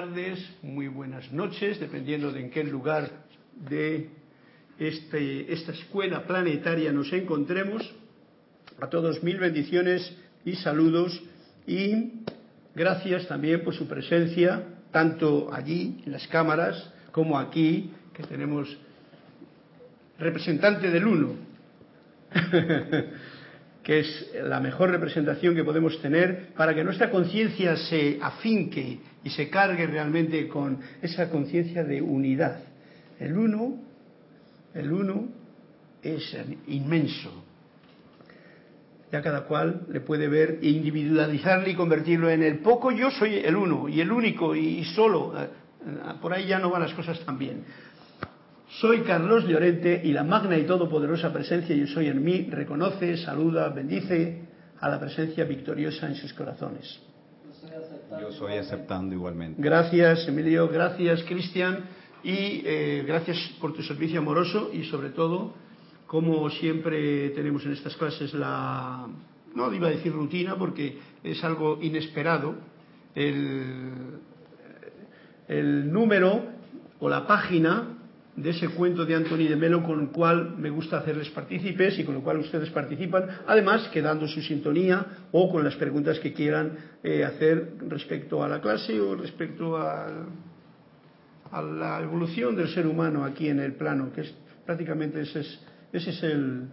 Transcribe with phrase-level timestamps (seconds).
[0.00, 3.10] tardes, muy buenas noches, dependiendo de en qué lugar
[3.68, 4.08] de
[4.78, 7.82] este, esta escuela planetaria nos encontremos.
[8.80, 11.22] A todos mil bendiciones y saludos
[11.66, 12.12] y
[12.74, 18.74] gracias también por su presencia, tanto allí en las cámaras como aquí, que tenemos
[20.18, 21.34] representante del uno,
[23.98, 29.48] es la mejor representación que podemos tener para que nuestra conciencia se afinque y se
[29.48, 32.60] cargue realmente con esa conciencia de unidad.
[33.18, 33.78] El uno,
[34.74, 35.28] el uno
[36.02, 36.36] es
[36.68, 37.44] inmenso.
[39.10, 43.38] Ya cada cual le puede ver e individualizarle y convertirlo en el poco yo soy
[43.38, 45.34] el uno y el único y solo.
[46.22, 47.64] Por ahí ya no van las cosas tan bien.
[48.78, 53.68] Soy Carlos Llorente y la magna y todopoderosa presencia yo soy en mí reconoce, saluda,
[53.70, 54.44] bendice
[54.78, 57.00] a la presencia victoriosa en sus corazones.
[58.20, 59.60] Yo soy aceptando igualmente.
[59.60, 60.68] Gracias, Emilio.
[60.68, 61.80] Gracias, Cristian.
[62.22, 65.52] Y eh, gracias por tu servicio amoroso y sobre todo,
[66.06, 69.08] como siempre tenemos en estas clases la,
[69.54, 72.54] no iba a decir rutina porque es algo inesperado,
[73.16, 73.90] el,
[75.48, 76.44] el número
[77.00, 77.96] o la página
[78.42, 82.04] de ese cuento de Anthony de Melo con el cual me gusta hacerles partícipes y
[82.04, 86.72] con el cual ustedes participan, además quedando su sintonía o con las preguntas que quieran
[87.02, 90.06] eh, hacer respecto a la clase o respecto a,
[91.52, 94.34] la evolución del ser humano aquí en el plano, que es
[94.64, 95.60] prácticamente ese es,
[95.92, 96.68] ese es el,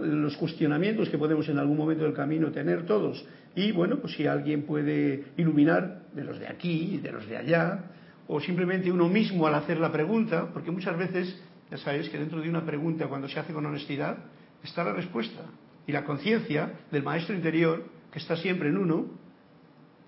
[0.00, 3.22] los cuestionamientos que podemos en algún momento del camino tener todos.
[3.54, 7.84] Y bueno, pues si alguien puede iluminar de los de aquí de los de allá,
[8.26, 11.38] o simplemente uno mismo al hacer la pregunta, porque muchas veces,
[11.70, 14.18] ya sabéis que dentro de una pregunta, cuando se hace con honestidad,
[14.62, 15.42] está la respuesta.
[15.86, 19.06] Y la conciencia del maestro interior, que está siempre en uno,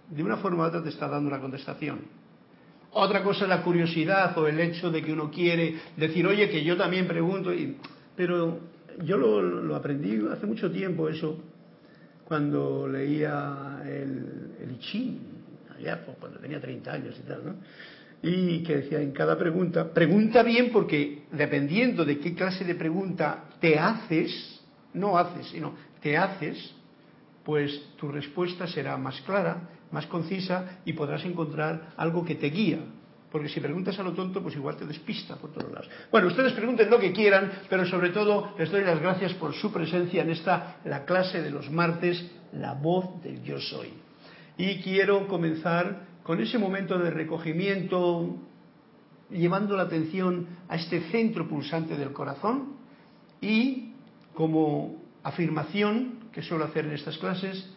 [0.09, 2.01] de una forma u otra te está dando la contestación.
[2.93, 6.65] Otra cosa es la curiosidad o el hecho de que uno quiere decir, oye, que
[6.65, 7.51] yo también pregunto,
[8.17, 8.61] pero
[9.05, 11.39] yo lo, aprendí hace mucho tiempo eso,
[12.25, 15.19] cuando leía el, el I Ching,
[15.77, 17.55] allá cuando tenía 30 años y tal, ¿no?
[18.23, 23.45] Y que decía en cada pregunta, pregunta bien porque dependiendo de qué clase de pregunta
[23.61, 24.61] te haces,
[24.95, 26.75] no haces, sino te haces,
[27.45, 32.81] pues tu respuesta será más clara, más concisa y podrás encontrar algo que te guía.
[33.31, 35.91] Porque si preguntas a lo tonto, pues igual te despista por todos lados.
[36.11, 39.73] Bueno, ustedes pregunten lo que quieran, pero sobre todo les doy las gracias por su
[39.73, 43.91] presencia en esta, la clase de los martes, la voz del yo soy.
[44.57, 48.35] Y quiero comenzar con ese momento de recogimiento,
[49.31, 52.75] llevando la atención a este centro pulsante del corazón
[53.41, 53.93] y
[54.35, 57.71] como afirmación que suelo hacer en estas clases,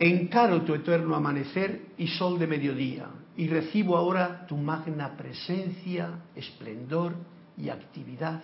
[0.00, 3.06] encaro tu eterno amanecer y sol de mediodía
[3.36, 7.14] y recibo ahora tu magna presencia, esplendor
[7.56, 8.42] y actividad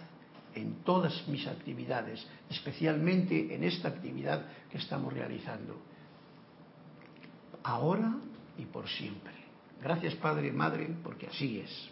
[0.54, 5.97] en todas mis actividades, especialmente en esta actividad que estamos realizando
[7.68, 8.14] ahora
[8.56, 9.32] y por siempre.
[9.82, 11.90] Gracias Padre, Madre, porque así es.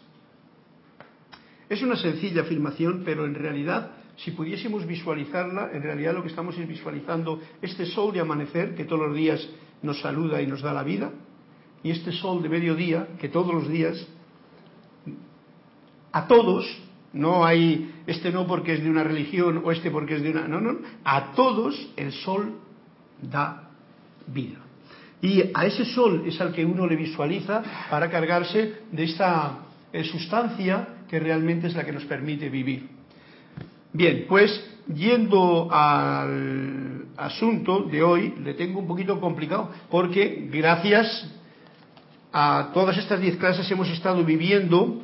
[1.68, 6.56] Es una sencilla afirmación, pero en realidad, si pudiésemos visualizarla, en realidad lo que estamos
[6.58, 9.46] es visualizando este sol de amanecer que todos los días
[9.82, 11.12] nos saluda y nos da la vida,
[11.82, 14.06] y este sol de mediodía que todos los días,
[16.12, 16.64] a todos,
[17.12, 20.48] no hay este no porque es de una religión o este porque es de una...
[20.48, 22.54] No, no, a todos el sol
[23.20, 23.70] da
[24.26, 24.65] vida.
[25.22, 29.58] Y a ese sol es al que uno le visualiza para cargarse de esta
[29.92, 32.88] eh, sustancia que realmente es la que nos permite vivir.
[33.92, 34.62] Bien, pues
[34.94, 41.32] yendo al asunto de hoy, le tengo un poquito complicado, porque gracias
[42.32, 45.02] a todas estas diez clases hemos estado viviendo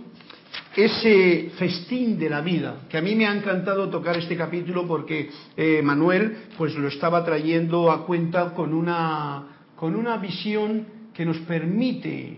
[0.77, 5.31] ese festín de la vida, que a mí me ha encantado tocar este capítulo porque
[5.57, 9.52] eh, Manuel pues lo estaba trayendo a cuenta con una
[9.83, 12.37] con una visión que nos permite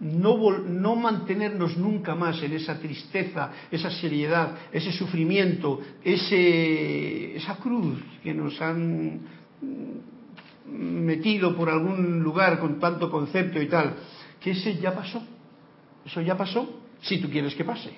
[0.00, 7.98] no, no, mantenernos nunca más en esa tristeza, esa seriedad, ese sufrimiento, ese, esa cruz
[8.22, 9.20] que nos han
[10.66, 13.94] metido por algún lugar con tanto concepto y tal,
[14.38, 15.22] que ese ya pasó,
[16.04, 17.96] eso ya pasó, si tú quieres que pase.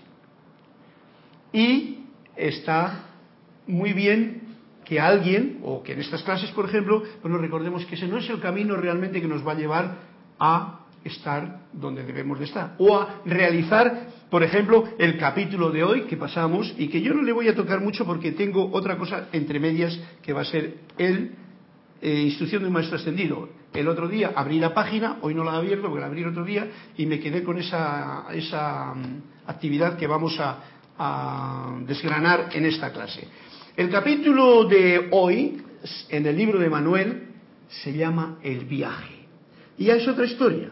[1.53, 2.05] Y
[2.37, 3.07] está
[3.67, 4.42] muy bien
[4.85, 8.19] que alguien, o que en estas clases, por ejemplo, pues nos recordemos que ese no
[8.19, 9.97] es el camino realmente que nos va a llevar
[10.39, 16.03] a estar donde debemos de estar, o a realizar, por ejemplo, el capítulo de hoy
[16.03, 19.29] que pasamos y que yo no le voy a tocar mucho porque tengo otra cosa
[19.33, 21.33] entre medias que va a ser el
[22.01, 23.49] eh, instrucción de un maestro ascendido.
[23.73, 26.29] El otro día abrí la página, hoy no la he abierto porque la abrí el
[26.29, 30.59] otro día y me quedé con esa, esa mm, actividad que vamos a,
[30.99, 33.29] a desgranar en esta clase.
[33.75, 35.63] El capítulo de hoy,
[36.11, 37.29] en el libro de Manuel,
[37.69, 39.15] se llama El viaje.
[39.79, 40.69] Y es otra historia.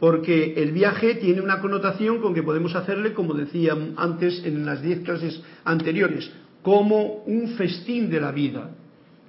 [0.00, 4.82] Porque el viaje tiene una connotación con que podemos hacerle, como decía antes en las
[4.82, 6.28] diez clases anteriores,
[6.60, 8.72] como un festín de la vida.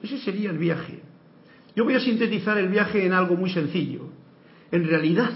[0.02, 1.00] Ese sería el viaje.
[1.76, 4.10] Yo voy a sintetizar el viaje en algo muy sencillo.
[4.72, 5.30] En realidad,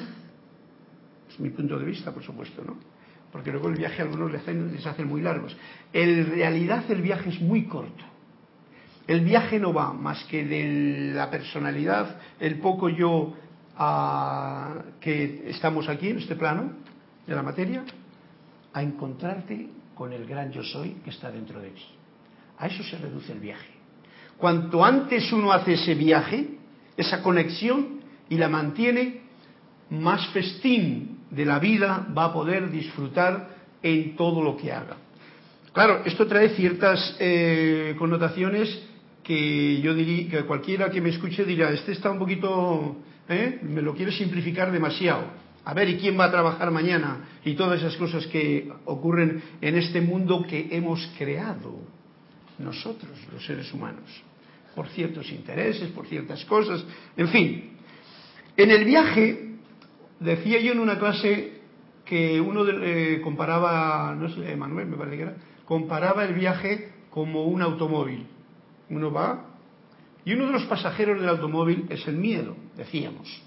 [1.30, 2.97] es mi punto de vista, por supuesto, ¿no?
[3.32, 5.56] Porque luego el viaje a algunos les hacen, les hacen muy largos.
[5.94, 8.04] En realidad el viaje es muy corto.
[9.06, 13.36] El viaje no va más que de la personalidad, el poco yo
[13.78, 16.74] a, que estamos aquí en este plano
[17.26, 17.84] de la materia,
[18.74, 21.86] a encontrarte con el gran yo soy que está dentro de ti.
[22.60, 23.72] A eso se reduce el viaje.
[24.38, 26.50] Cuanto antes uno hace ese viaje,
[26.96, 27.98] esa conexión,
[28.30, 29.22] y la mantiene,
[29.90, 33.50] más festín de la vida va a poder disfrutar
[33.82, 34.98] en todo lo que haga.
[35.74, 38.84] Claro, esto trae ciertas eh, connotaciones
[39.24, 42.96] que yo diría, que cualquiera que me escuche dirá, este está un poquito,
[43.28, 43.60] ¿eh?
[43.62, 45.26] me lo quiere simplificar demasiado.
[45.66, 47.28] A ver, ¿y quién va a trabajar mañana?
[47.44, 51.78] Y todas esas cosas que ocurren en este mundo que hemos creado
[52.58, 54.10] nosotros, los seres humanos,
[54.74, 56.84] por ciertos intereses, por ciertas cosas,
[57.18, 57.72] en fin.
[58.56, 59.47] En el viaje,
[60.20, 61.62] decía yo en una clase
[62.06, 65.36] que uno eh, comparaba, no sé, Manuel me parece que era,
[65.66, 68.26] comparaba el viaje como un automóvil
[68.90, 69.46] uno va
[70.26, 73.42] y uno de los pasajeros del automóvil es el miedo, decíamos.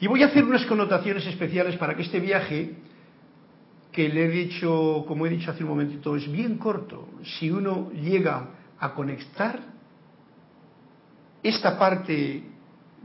[0.00, 2.74] Y voy a hacer unas connotaciones especiales para que este viaje,
[3.92, 7.06] que le he dicho, como he dicho hace un momentito, es bien corto.
[7.22, 8.48] Si uno llega
[8.78, 9.60] a conectar
[11.42, 12.42] esta parte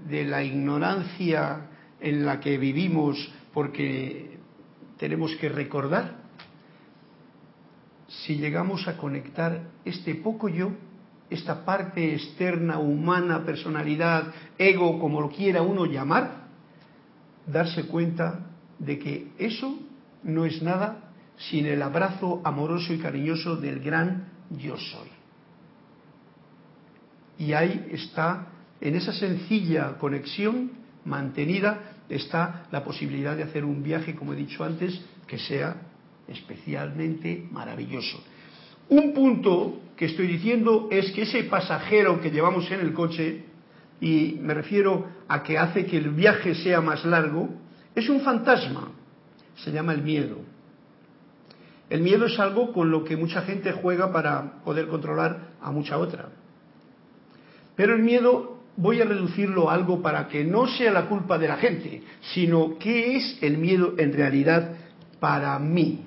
[0.07, 1.69] de la ignorancia
[2.05, 3.17] en la que vivimos
[3.51, 4.37] porque
[4.99, 6.17] tenemos que recordar,
[8.07, 10.69] si llegamos a conectar este poco yo,
[11.31, 16.45] esta parte externa, humana, personalidad, ego, como lo quiera uno llamar,
[17.47, 19.75] darse cuenta de que eso
[20.21, 25.09] no es nada sin el abrazo amoroso y cariñoso del gran yo soy.
[27.39, 34.15] Y ahí está, en esa sencilla conexión mantenida, está la posibilidad de hacer un viaje,
[34.15, 35.75] como he dicho antes, que sea
[36.27, 38.23] especialmente maravilloso.
[38.89, 43.45] Un punto que estoy diciendo es que ese pasajero que llevamos en el coche,
[43.99, 47.49] y me refiero a que hace que el viaje sea más largo,
[47.95, 48.91] es un fantasma,
[49.55, 50.37] se llama el miedo.
[51.89, 55.97] El miedo es algo con lo que mucha gente juega para poder controlar a mucha
[55.97, 56.29] otra.
[57.75, 61.47] Pero el miedo voy a reducirlo a algo para que no sea la culpa de
[61.47, 62.03] la gente,
[62.33, 64.71] sino qué es el miedo en realidad
[65.19, 66.01] para mí.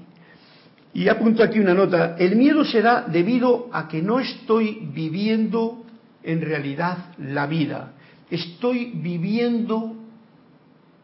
[0.95, 5.85] Y apunto aquí una nota, el miedo será debido a que no estoy viviendo
[6.23, 7.93] en realidad la vida,
[8.31, 9.97] estoy viviendo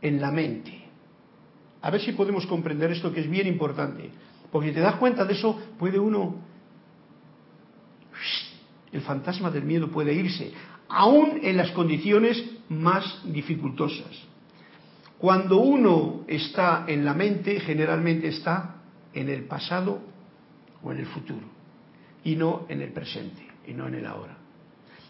[0.02, 0.84] en la mente.
[1.80, 4.10] A ver si podemos comprender esto que es bien importante,
[4.50, 6.36] porque si te das cuenta de eso, puede uno,
[8.90, 10.52] el fantasma del miedo puede irse,
[10.88, 14.10] aún en las condiciones más dificultosas.
[15.18, 18.76] Cuando uno está en la mente, generalmente está
[19.12, 20.00] en el pasado
[20.82, 21.46] o en el futuro,
[22.24, 24.36] y no en el presente, y no en el ahora.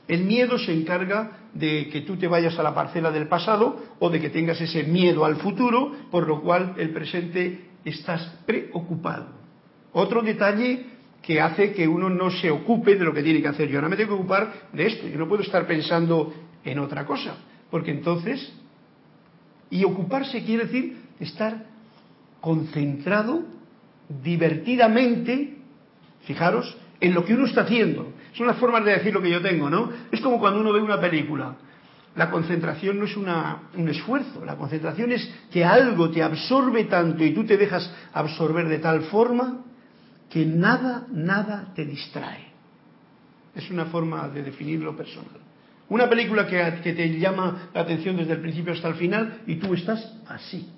[0.06, 4.10] El miedo se encarga de que tú te vayas a la parcela del pasado o
[4.10, 9.28] de que tengas ese miedo al futuro, por lo cual el presente estás preocupado.
[9.92, 10.93] Otro detalle
[11.24, 13.68] que hace que uno no se ocupe de lo que tiene que hacer.
[13.68, 17.06] Yo ahora me tengo que ocupar de esto, yo no puedo estar pensando en otra
[17.06, 17.36] cosa,
[17.70, 18.52] porque entonces,
[19.70, 21.64] y ocuparse quiere decir estar
[22.40, 23.42] concentrado
[24.22, 25.56] divertidamente,
[26.24, 28.12] fijaros, en lo que uno está haciendo.
[28.34, 29.90] Son las formas de decir lo que yo tengo, ¿no?
[30.10, 31.56] Es como cuando uno ve una película.
[32.16, 37.32] La concentración no es un esfuerzo, la concentración es que algo te absorbe tanto y
[37.32, 39.64] tú te dejas absorber de tal forma
[40.34, 42.48] que nada, nada te distrae.
[43.54, 45.38] Es una forma de definirlo personal.
[45.90, 49.54] Una película que, que te llama la atención desde el principio hasta el final y
[49.60, 50.68] tú estás así,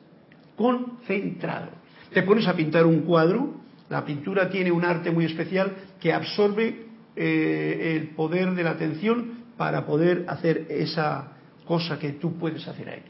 [0.59, 1.71] concentrado.
[2.13, 3.55] Te pones a pintar un cuadro,
[3.89, 9.47] la pintura tiene un arte muy especial que absorbe eh, el poder de la atención
[9.57, 11.33] para poder hacer esa
[11.65, 13.03] cosa que tú puedes hacer ahí.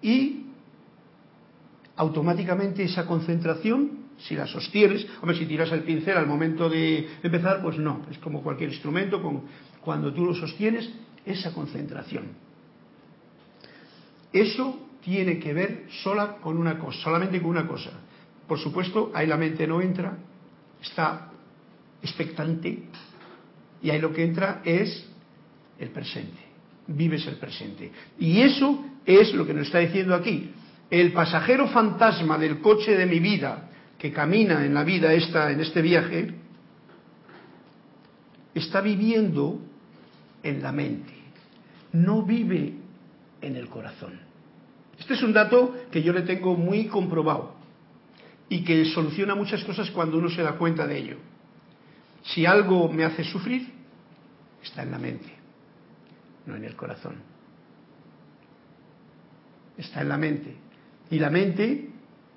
[0.00, 0.46] Y
[1.96, 7.62] automáticamente esa concentración Si la sostienes, hombre, si tiras el pincel al momento de empezar,
[7.62, 9.42] pues no, es como cualquier instrumento, con,
[9.80, 10.90] cuando tú lo sostienes,
[11.24, 12.28] esa concentración.
[14.32, 17.90] Eso tiene que ver sola con una cosa, solamente con una cosa.
[18.48, 20.16] Por supuesto, ahí la mente no entra,
[20.82, 21.30] está
[22.02, 22.84] expectante,
[23.82, 25.06] y ahí lo que entra es
[25.78, 26.38] el presente.
[26.88, 27.90] Vives el presente.
[28.18, 30.50] Y eso es lo que nos está diciendo aquí.
[30.90, 33.65] El pasajero fantasma del coche de mi vida,
[33.98, 36.34] que camina en la vida esta, en este viaje,
[38.54, 39.60] está viviendo
[40.42, 41.12] en la mente,
[41.92, 42.74] no vive
[43.40, 44.18] en el corazón.
[44.98, 47.54] Este es un dato que yo le tengo muy comprobado
[48.48, 51.16] y que soluciona muchas cosas cuando uno se da cuenta de ello.
[52.22, 53.72] Si algo me hace sufrir,
[54.62, 55.32] está en la mente,
[56.46, 57.16] no en el corazón.
[59.76, 60.56] Está en la mente.
[61.10, 61.90] Y la mente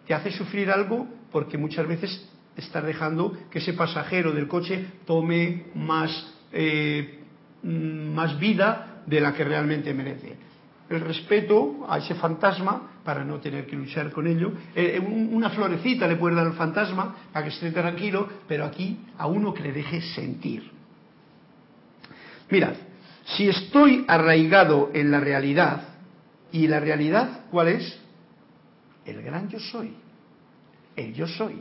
[0.06, 5.66] te hace sufrir algo porque muchas veces estás dejando que ese pasajero del coche tome
[5.76, 7.20] más, eh,
[7.64, 10.36] más vida de la que realmente merece.
[10.90, 14.52] El respeto a ese fantasma para no tener que luchar con ello.
[14.76, 19.28] Eh, una florecita le puede dar al fantasma para que esté tranquilo, pero aquí a
[19.28, 20.70] uno que le deje sentir.
[22.50, 22.74] Mirad,
[23.26, 25.84] si estoy arraigado en la realidad,
[26.52, 28.00] ¿y la realidad cuál es?
[29.06, 29.94] El gran yo soy
[31.00, 31.56] el yo soy.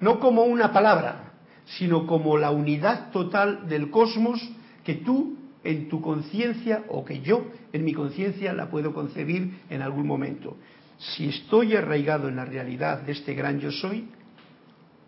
[0.00, 1.32] No como una palabra,
[1.64, 4.40] sino como la unidad total del cosmos
[4.84, 9.82] que tú en tu conciencia o que yo en mi conciencia la puedo concebir en
[9.82, 10.56] algún momento.
[10.98, 14.08] Si estoy arraigado en la realidad de este gran yo soy,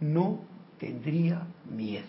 [0.00, 0.40] no
[0.78, 2.08] tendría miedo.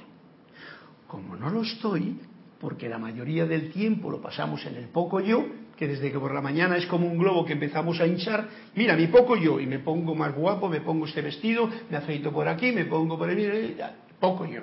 [1.08, 2.20] Como no lo estoy,
[2.60, 5.46] porque la mayoría del tiempo lo pasamos en el poco yo,
[5.78, 8.96] que desde que por la mañana es como un globo que empezamos a hinchar, mira,
[8.96, 12.48] mi poco yo, y me pongo más guapo, me pongo este vestido, me afeito por
[12.48, 13.78] aquí, me pongo por ahí,
[14.20, 14.62] poco yo.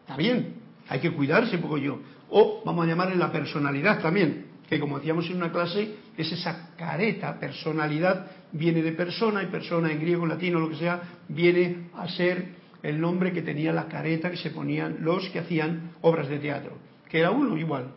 [0.00, 0.54] Está bien,
[0.88, 2.00] hay que cuidarse poco yo.
[2.30, 6.70] O vamos a llamarle la personalidad también, que como decíamos en una clase, es esa
[6.76, 12.08] careta, personalidad, viene de persona, y persona en griego, latino, lo que sea, viene a
[12.08, 16.38] ser el nombre que tenía la careta que se ponían los que hacían obras de
[16.38, 16.78] teatro,
[17.08, 17.90] que era uno igual,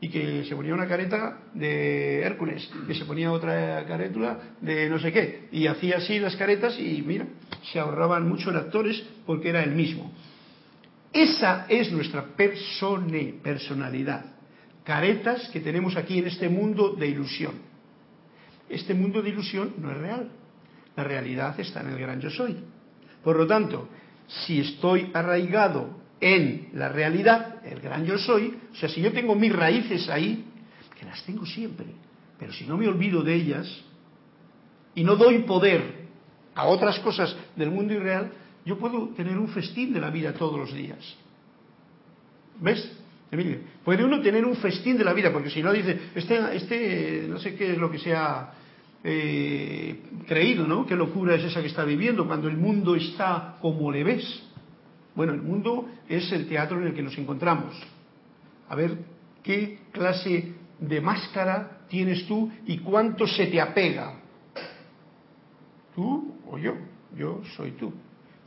[0.00, 4.98] y que se ponía una careta de Hércules, que se ponía otra carétula de no
[4.98, 7.26] sé qué, y hacía así las caretas y mira,
[7.72, 10.12] se ahorraban mucho en actores porque era el mismo.
[11.12, 14.26] Esa es nuestra persone, personalidad,
[14.84, 17.54] caretas que tenemos aquí en este mundo de ilusión.
[18.68, 20.30] Este mundo de ilusión no es real,
[20.94, 22.56] la realidad está en el gran yo soy.
[23.24, 23.88] Por lo tanto,
[24.26, 29.34] si estoy arraigado en la realidad, el gran yo soy, o sea, si yo tengo
[29.34, 30.44] mis raíces ahí,
[30.98, 31.86] que las tengo siempre,
[32.38, 33.84] pero si no me olvido de ellas
[34.94, 36.06] y no doy poder
[36.54, 38.32] a otras cosas del mundo irreal,
[38.64, 40.98] yo puedo tener un festín de la vida todos los días.
[42.60, 42.90] ¿Ves?
[43.30, 47.26] Emilio, puede uno tener un festín de la vida, porque si no dice, este, este
[47.28, 48.52] no sé qué es lo que se ha
[49.04, 50.86] eh, creído, ¿no?
[50.86, 54.42] Qué locura es esa que está viviendo cuando el mundo está como le ves.
[55.16, 57.74] Bueno, el mundo es el teatro en el que nos encontramos.
[58.68, 58.98] A ver
[59.42, 64.20] qué clase de máscara tienes tú y cuánto se te apega.
[65.94, 66.74] ¿Tú o yo?
[67.16, 67.92] Yo soy tú.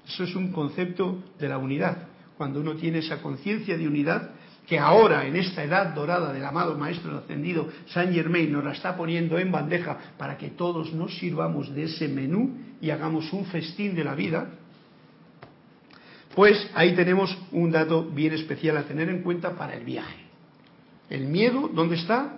[0.07, 2.07] Eso es un concepto de la unidad.
[2.38, 4.31] Cuando uno tiene esa conciencia de unidad,
[4.67, 8.95] que ahora en esta edad dorada del amado Maestro Ascendido Saint Germain nos la está
[8.95, 13.95] poniendo en bandeja para que todos nos sirvamos de ese menú y hagamos un festín
[13.95, 14.59] de la vida,
[16.36, 20.25] pues ahí tenemos un dato bien especial a tener en cuenta para el viaje.
[21.09, 22.38] El miedo, ¿dónde está?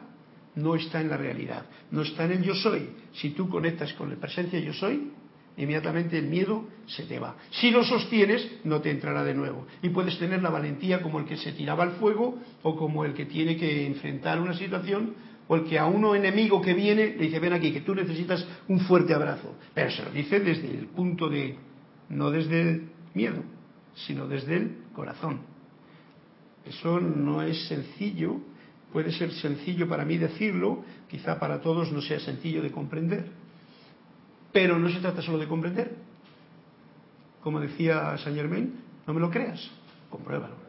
[0.56, 2.90] No está en la realidad, no está en el yo soy.
[3.14, 5.12] Si tú conectas con la presencia yo soy,
[5.58, 7.36] inmediatamente el miedo se te va.
[7.52, 9.68] Si lo sostienes, no te entrará de nuevo.
[9.82, 13.14] Y puedes tener la valentía como el que se tiraba al fuego o como el
[13.14, 15.16] que tiene que enfrentar una situación
[15.48, 18.46] o el que a uno enemigo que viene le dice, ven aquí, que tú necesitas
[18.70, 19.56] un fuerte abrazo.
[19.74, 21.58] Pero se lo dice desde el punto de,
[22.10, 23.44] no desde el miedo
[24.06, 25.40] sino desde el corazón.
[26.66, 28.38] Eso no es sencillo,
[28.92, 33.32] puede ser sencillo para mí decirlo, quizá para todos no sea sencillo de comprender,
[34.52, 35.96] pero no se trata solo de comprender.
[37.42, 38.76] Como decía Saint Germain,
[39.08, 39.72] no me lo creas,
[40.10, 40.61] compruébalo.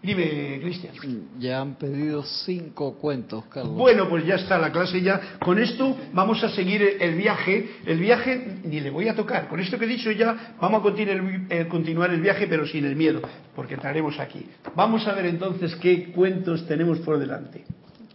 [0.00, 0.94] Dime, Cristian.
[1.40, 3.74] Ya han pedido cinco cuentos, Carlos.
[3.74, 5.38] Bueno, pues ya está la clase ya.
[5.40, 7.68] Con esto vamos a seguir el viaje.
[7.84, 9.48] El viaje ni le voy a tocar.
[9.48, 13.20] Con esto que he dicho ya, vamos a continuar el viaje, pero sin el miedo,
[13.56, 14.46] porque entraremos aquí.
[14.76, 17.64] Vamos a ver entonces qué cuentos tenemos por delante.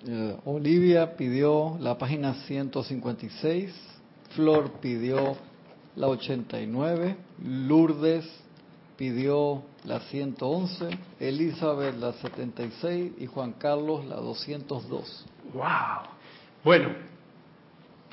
[0.07, 3.73] Eh, Olivia pidió la página 156,
[4.35, 5.35] Flor pidió
[5.95, 8.42] la 89, Lourdes
[8.97, 15.25] pidió la 111, Elizabeth la 76 y Juan Carlos la 202.
[15.53, 15.63] ¡Wow!
[16.63, 16.89] Bueno,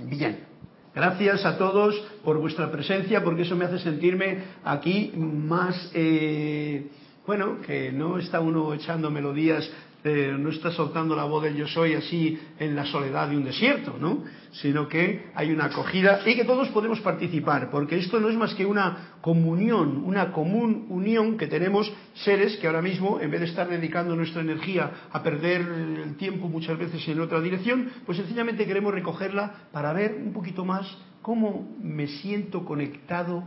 [0.04, 0.50] bien.
[0.92, 1.94] Gracias a todos
[2.24, 6.90] por vuestra presencia, porque eso me hace sentirme aquí más, eh,
[7.24, 9.70] bueno, que no está uno echando melodías
[10.04, 13.96] no está soltando la voz del yo soy así en la soledad de un desierto,
[14.00, 14.24] ¿no?
[14.52, 18.54] Sino que hay una acogida y que todos podemos participar, porque esto no es más
[18.54, 23.46] que una comunión, una común unión que tenemos seres que ahora mismo, en vez de
[23.46, 28.66] estar dedicando nuestra energía a perder el tiempo muchas veces en otra dirección, pues sencillamente
[28.66, 30.86] queremos recogerla para ver un poquito más
[31.20, 33.44] cómo me siento conectado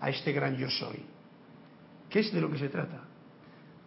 [0.00, 1.02] a este gran yo soy.
[2.08, 3.07] ¿Qué es de lo que se trata?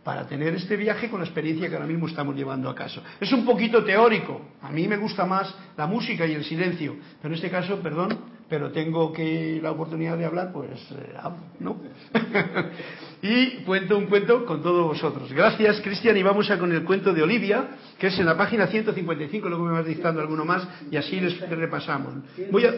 [0.03, 3.03] Para tener este viaje con la experiencia que ahora mismo estamos llevando a caso.
[3.19, 7.33] Es un poquito teórico, a mí me gusta más la música y el silencio, pero
[7.33, 8.17] en este caso, perdón,
[8.49, 11.13] pero tengo que la oportunidad de hablar, pues eh,
[11.59, 11.77] ¿no?
[13.21, 15.31] y cuento un cuento con todos vosotros.
[15.31, 18.67] Gracias, Cristian, y vamos a con el cuento de Olivia, que es en la página
[18.67, 22.15] 155, luego me vas dictando alguno más y así les repasamos.
[22.49, 22.73] Voy a...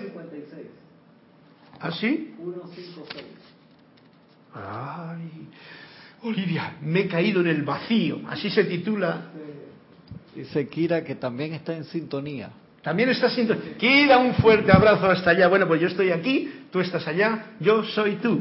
[1.80, 2.34] ¿Ah, sí?
[2.38, 3.26] 156.
[4.54, 5.48] Ay.
[6.24, 9.30] Olivia, me he caído en el vacío, así se titula.
[10.34, 12.50] Dice Kira que también está en sintonía.
[12.82, 13.78] También está en sintonía.
[13.78, 15.48] Kira, un fuerte abrazo hasta allá.
[15.48, 18.40] Bueno, pues yo estoy aquí, tú estás allá, yo soy tú.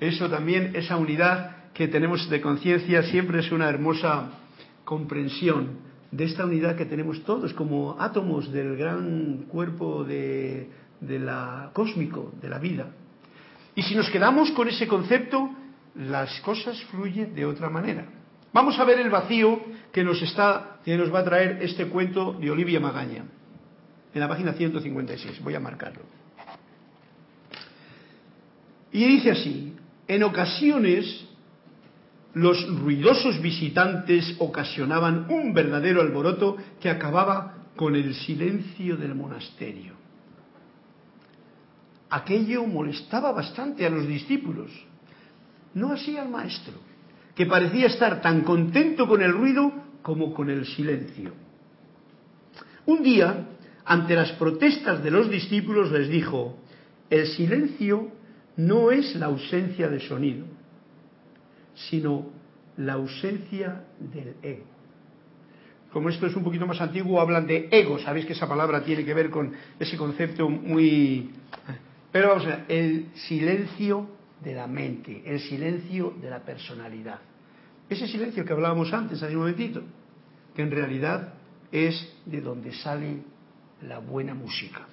[0.00, 4.30] Eso también, esa unidad que tenemos de conciencia, siempre es una hermosa
[4.84, 10.68] comprensión de esta unidad que tenemos todos como átomos del gran cuerpo de,
[11.00, 12.88] de la cósmico, de la vida.
[13.74, 15.50] Y si nos quedamos con ese concepto,
[15.94, 18.06] las cosas fluyen de otra manera.
[18.52, 19.60] Vamos a ver el vacío
[19.92, 23.24] que nos está, que nos va a traer este cuento de Olivia Magaña,
[24.12, 25.42] en la página 156.
[25.42, 26.02] Voy a marcarlo.
[28.92, 29.76] Y dice así:
[30.08, 31.26] en ocasiones
[32.34, 39.94] los ruidosos visitantes ocasionaban un verdadero alboroto que acababa con el silencio del monasterio.
[42.10, 44.70] Aquello molestaba bastante a los discípulos
[45.74, 46.74] no así al maestro,
[47.34, 51.32] que parecía estar tan contento con el ruido como con el silencio.
[52.86, 53.46] Un día,
[53.84, 56.58] ante las protestas de los discípulos, les dijo,
[57.08, 58.08] el silencio
[58.56, 60.46] no es la ausencia de sonido,
[61.74, 62.26] sino
[62.76, 64.64] la ausencia del ego.
[65.92, 67.98] Como esto es un poquito más antiguo, hablan de ego.
[67.98, 71.30] Sabéis que esa palabra tiene que ver con ese concepto muy...
[72.12, 74.08] Pero vamos a ver, el silencio
[74.42, 77.20] de la mente, el silencio de la personalidad.
[77.88, 79.82] Ese silencio que hablábamos antes, hace un momentito,
[80.54, 81.34] que en realidad
[81.72, 83.22] es de donde sale
[83.82, 84.86] la buena música.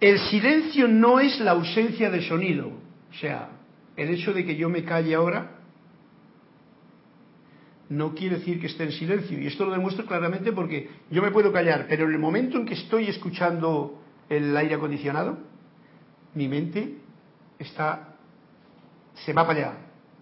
[0.00, 3.50] El silencio no es la ausencia de sonido, o sea,
[3.96, 5.58] el hecho de que yo me calle ahora
[7.90, 9.38] no quiere decir que esté en silencio.
[9.38, 12.64] Y esto lo demuestro claramente porque yo me puedo callar, pero en el momento en
[12.64, 15.38] que estoy escuchando el aire acondicionado,
[16.34, 16.94] mi mente
[17.60, 18.14] está,
[19.14, 19.72] se va para allá.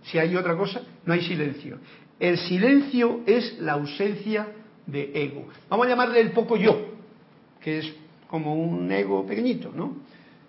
[0.03, 1.79] Si hay otra cosa, no hay silencio.
[2.19, 4.49] El silencio es la ausencia
[4.87, 5.47] de ego.
[5.69, 6.95] Vamos a llamarle el poco yo,
[7.61, 7.95] que es
[8.29, 9.99] como un ego pequeñito, ¿no?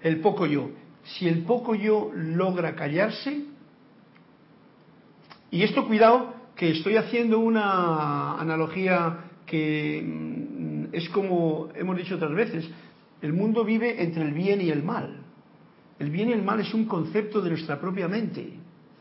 [0.02, 0.70] El poco yo.
[1.04, 3.46] Si el poco yo logra callarse,
[5.52, 12.34] y esto cuidado, que estoy haciendo una analogía que mm, es como hemos dicho otras
[12.34, 12.70] veces,
[13.22, 15.29] el mundo vive entre el bien y el mal.
[16.00, 18.54] El bien y el mal es un concepto de nuestra propia mente,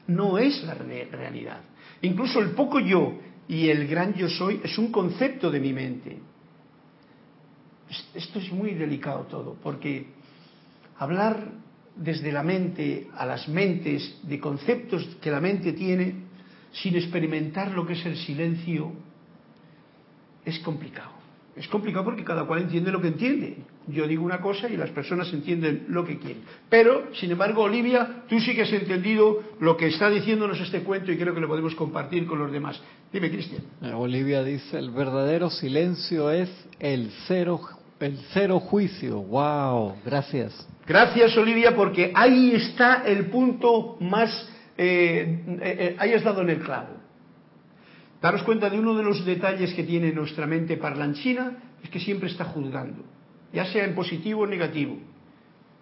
[0.09, 1.61] no es la realidad.
[2.03, 6.19] Incluso el poco yo y el gran yo soy es un concepto de mi mente.
[8.15, 10.09] Esto es muy delicado todo, porque
[10.99, 11.53] hablar
[11.97, 16.15] desde la mente a las mentes de conceptos que la mente tiene
[16.73, 18.93] sin experimentar lo que es el silencio
[20.45, 21.17] es complicado.
[21.59, 23.57] Es complicado porque cada cual entiende lo que entiende.
[23.88, 26.42] Yo digo una cosa y las personas entienden lo que quieren.
[26.68, 31.11] Pero, sin embargo, Olivia, tú sí que has entendido lo que está diciéndonos este cuento
[31.11, 32.81] y creo que lo podemos compartir con los demás.
[33.12, 33.62] Dime, Cristian.
[33.83, 37.61] Eh, Olivia dice, el verdadero silencio es el cero,
[37.99, 39.21] el cero juicio.
[39.23, 39.97] ¡Wow!
[40.05, 40.68] Gracias.
[40.87, 44.49] Gracias, Olivia, porque ahí está el punto más...
[44.77, 46.98] Eh, eh, ahí has dado en el clavo.
[48.20, 52.28] Daros cuenta de uno de los detalles que tiene nuestra mente parlanchina, es que siempre
[52.28, 53.04] está juzgando,
[53.52, 54.98] ya sea en positivo o negativo.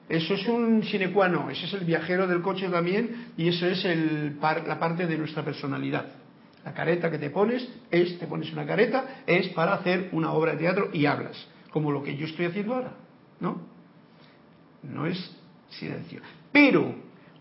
[0.08, 3.66] Eso es un sine qua non, ese es el viajero del coche también y eso
[3.66, 6.06] es el, la parte de nuestra personalidad.
[6.64, 10.52] La careta que te pones es, te pones una careta, es para hacer una obra
[10.52, 11.36] de teatro y hablas,
[11.70, 12.92] como lo que yo estoy haciendo ahora,
[13.40, 13.62] ¿no?
[14.82, 15.18] No es
[15.70, 16.20] silencio.
[16.52, 16.94] Pero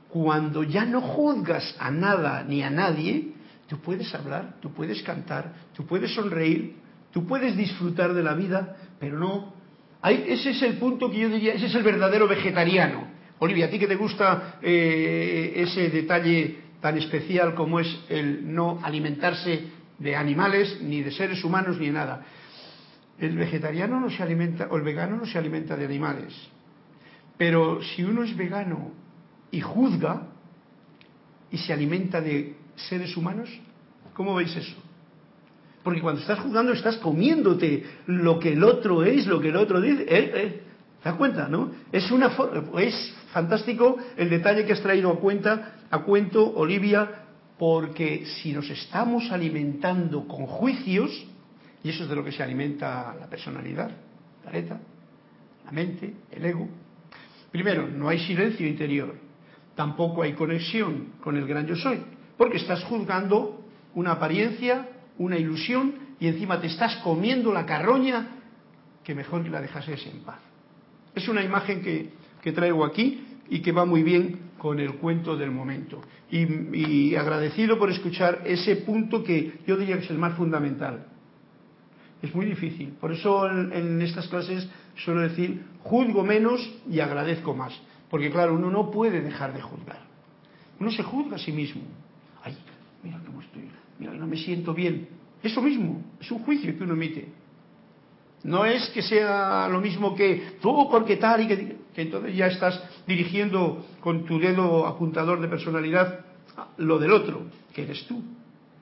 [0.10, 3.35] cuando ya no juzgas a nada ni a nadie,
[3.68, 6.76] tú puedes hablar, tú puedes cantar, tú puedes sonreír,
[7.12, 9.54] tú puedes disfrutar de la vida, pero no.
[10.04, 13.08] ese es el punto que yo diría, ese es el verdadero vegetariano.
[13.40, 18.80] Olivia, a ti que te gusta eh, ese detalle tan especial como es el no
[18.82, 22.26] alimentarse de animales, ni de seres humanos, ni de nada.
[23.18, 26.34] El vegetariano no se alimenta, o el vegano no se alimenta de animales.
[27.38, 28.92] Pero si uno es vegano
[29.52, 30.28] y juzga
[31.52, 33.50] y se alimenta de seres humanos,
[34.14, 34.76] ¿cómo veis eso?
[35.84, 39.80] Porque cuando estás juzgando estás comiéndote lo que el otro es, lo que el otro
[39.80, 40.04] dice.
[40.04, 40.32] ¿Eh?
[40.34, 40.62] ¿Eh?
[41.04, 41.72] ¿Te das cuenta, no?
[41.92, 42.32] Es, una,
[42.80, 47.26] es fantástico el detalle que has traído a cuenta, a cuento, Olivia,
[47.60, 51.12] porque si nos estamos alimentando con juicios,
[51.84, 53.92] y eso es de lo que se alimenta la personalidad,
[54.44, 54.80] la letra,
[55.66, 56.68] la mente, el ego,
[57.52, 59.14] primero, no hay silencio interior,
[59.76, 62.00] tampoco hay conexión con el gran yo soy,
[62.38, 63.62] porque estás juzgando
[63.94, 68.28] una apariencia, una ilusión, y encima te estás comiendo la carroña
[69.04, 70.40] que mejor que la dejases en paz.
[71.14, 72.10] Es una imagen que,
[72.42, 76.02] que traigo aquí y que va muy bien con el cuento del momento.
[76.32, 81.06] Y, agradecido por escuchar ese punto que yo diría que es el más fundamental.
[82.22, 82.90] Es muy difícil.
[83.00, 87.80] Por eso en, estas clases suelo decir, juzgo menos y agradezco más.
[88.10, 90.00] Porque claro, uno no puede dejar de juzgar.
[90.80, 91.84] Uno se juzga a sí mismo.
[92.44, 92.58] Ay,
[93.04, 93.70] mira cómo estoy.
[94.00, 95.08] Mira, no me siento bien.
[95.42, 97.28] Eso mismo, es un juicio que uno emite.
[98.44, 102.82] No es que sea lo mismo que tú porque tal y que, entonces ya estás
[103.08, 106.26] dirigiendo con tu dedo apuntador de personalidad
[106.78, 108.22] lo del otro, que eres tú,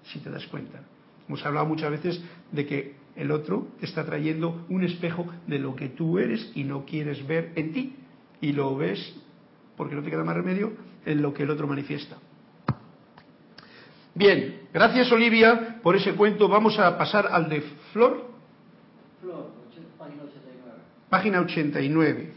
[0.03, 0.81] si te das cuenta.
[1.27, 2.21] Hemos hablado muchas veces
[2.51, 6.63] de que el otro te está trayendo un espejo de lo que tú eres y
[6.63, 7.95] no quieres ver en ti.
[8.41, 9.15] Y lo ves,
[9.77, 10.73] porque no te queda más remedio,
[11.05, 12.17] en lo que el otro manifiesta.
[14.15, 16.47] Bien, gracias Olivia por ese cuento.
[16.47, 18.29] Vamos a pasar al de Flor.
[21.09, 22.33] Página 89.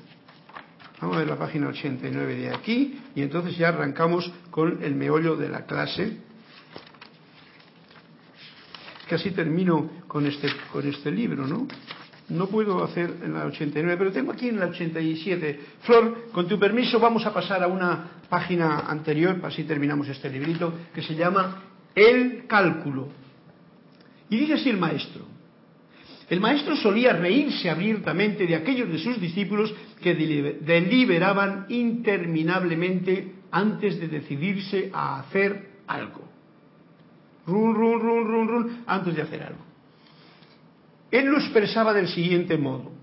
[1.01, 5.37] Vamos a ver la página 89 de aquí y entonces ya arrancamos con el meollo
[5.37, 6.17] de la clase.
[9.09, 11.69] Casi termino con este, con este libro, ¿no?
[12.29, 15.61] No puedo hacer en la 89, pero tengo aquí en la 87.
[15.83, 20.73] Flor, con tu permiso vamos a pasar a una página anterior, así terminamos este librito,
[20.95, 21.63] que se llama
[21.95, 23.09] El cálculo.
[24.29, 25.25] Y dice así el maestro.
[26.29, 34.09] El maestro solía reírse abiertamente de aquellos de sus discípulos que deliberaban interminablemente antes de
[34.09, 36.29] decidirse a hacer algo.
[37.47, 39.65] Run, run, run, run, run, antes de hacer algo.
[41.13, 42.96] Él lo expresaba del siguiente modo.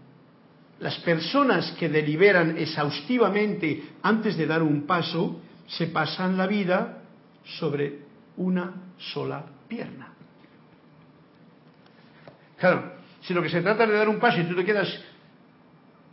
[0.83, 7.03] Las personas que deliberan exhaustivamente antes de dar un paso se pasan la vida
[7.57, 7.99] sobre
[8.35, 10.13] una sola pierna.
[12.57, 14.93] Claro, si lo que se trata de dar un paso y tú te quedas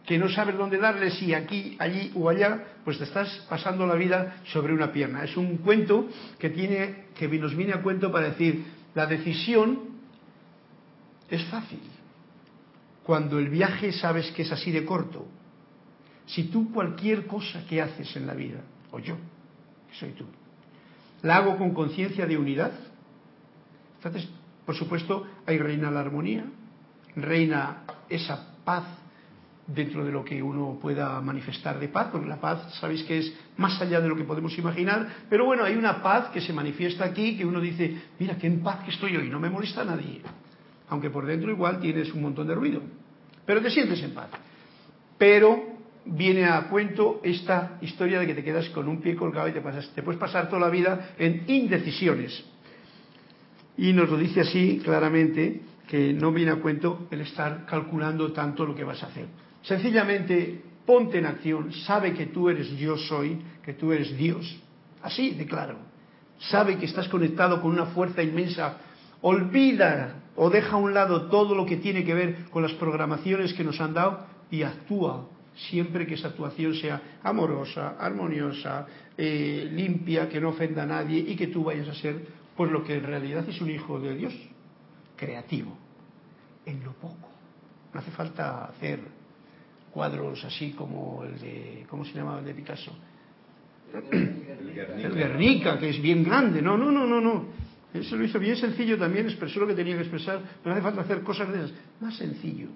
[0.06, 3.96] que no sabes dónde darle, si aquí, allí o allá, pues te estás pasando la
[3.96, 5.24] vida sobre una pierna.
[5.24, 9.98] Es un cuento que tiene, que nos viene a cuento para decir, la decisión
[11.28, 11.80] es fácil.
[13.04, 15.26] Cuando el viaje sabes que es así de corto.
[16.26, 18.60] Si tú cualquier cosa que haces en la vida,
[18.92, 19.16] o yo,
[19.90, 20.24] que soy tú,
[21.22, 22.72] la hago con conciencia de unidad,
[23.96, 24.28] entonces,
[24.64, 26.44] por supuesto, ahí reina la armonía,
[27.16, 28.84] reina esa paz
[29.66, 33.32] dentro de lo que uno pueda manifestar de paz, porque la paz sabéis que es
[33.56, 37.04] más allá de lo que podemos imaginar, pero bueno, hay una paz que se manifiesta
[37.04, 39.84] aquí, que uno dice, mira, qué en paz que estoy hoy, no me molesta a
[39.84, 40.22] nadie,
[40.90, 42.82] aunque por dentro igual tienes un montón de ruido,
[43.46, 44.28] pero te sientes en paz.
[45.16, 49.52] Pero viene a cuento esta historia de que te quedas con un pie colgado y
[49.52, 52.44] te, pasas, te puedes pasar toda la vida en indecisiones.
[53.76, 58.64] Y nos lo dice así claramente, que no viene a cuento el estar calculando tanto
[58.64, 59.26] lo que vas a hacer.
[59.62, 64.60] Sencillamente, ponte en acción, sabe que tú eres yo soy, que tú eres Dios.
[65.02, 65.78] Así de claro.
[66.38, 68.78] Sabe que estás conectado con una fuerza inmensa.
[69.22, 73.52] Olvida o deja a un lado todo lo que tiene que ver con las programaciones
[73.52, 75.28] que nos han dado y actúa
[75.68, 78.86] siempre que esa actuación sea amorosa, armoniosa,
[79.18, 82.26] eh, limpia, que no ofenda a nadie y que tú vayas a ser
[82.56, 84.34] pues lo que en realidad es un hijo de Dios
[85.14, 85.76] creativo,
[86.64, 87.28] en lo poco.
[87.92, 89.00] No hace falta hacer
[89.92, 92.96] cuadros así como el de, ¿cómo se llamaba el de Picasso?
[93.92, 95.78] El Guernica.
[95.78, 96.62] que es bien grande.
[96.62, 97.69] No, no, no, no, no.
[97.92, 100.82] Eso lo hizo bien sencillo también, expresó lo que tenía que expresar, pero no hace
[100.82, 101.72] falta hacer cosas de esas.
[102.00, 102.68] Más sencillo.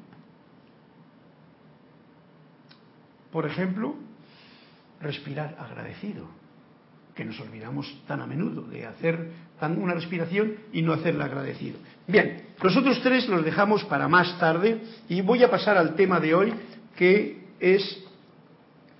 [3.30, 3.96] Por ejemplo,
[5.00, 6.26] respirar agradecido,
[7.14, 11.78] que nos olvidamos tan a menudo de hacer una respiración y no hacerla agradecido.
[12.06, 16.20] Bien, los otros tres los dejamos para más tarde y voy a pasar al tema
[16.20, 16.52] de hoy,
[16.96, 18.04] que es,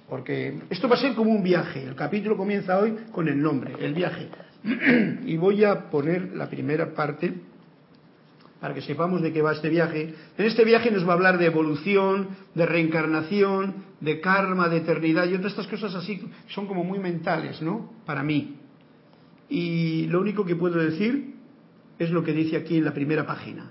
[0.09, 3.75] porque esto va a ser como un viaje, el capítulo comienza hoy con el nombre,
[3.79, 4.29] el viaje.
[5.27, 7.35] y voy a poner la primera parte
[8.61, 10.15] para que sepamos de qué va este viaje.
[10.39, 15.29] En este viaje nos va a hablar de evolución, de reencarnación, de karma, de eternidad
[15.29, 17.93] y otras estas cosas así son como muy mentales, ¿no?
[18.07, 18.57] Para mí.
[19.51, 21.35] Y lo único que puedo decir
[21.99, 23.71] es lo que dice aquí en la primera página.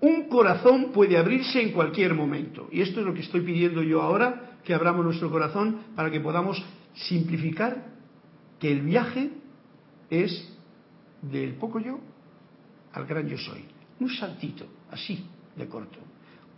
[0.00, 2.68] Un corazón puede abrirse en cualquier momento.
[2.72, 6.20] Y esto es lo que estoy pidiendo yo ahora, que abramos nuestro corazón para que
[6.20, 7.84] podamos simplificar
[8.58, 9.30] que el viaje
[10.22, 10.48] es
[11.22, 11.98] del poco yo
[12.92, 13.64] al gran yo soy
[14.00, 15.98] un saltito, así de corto,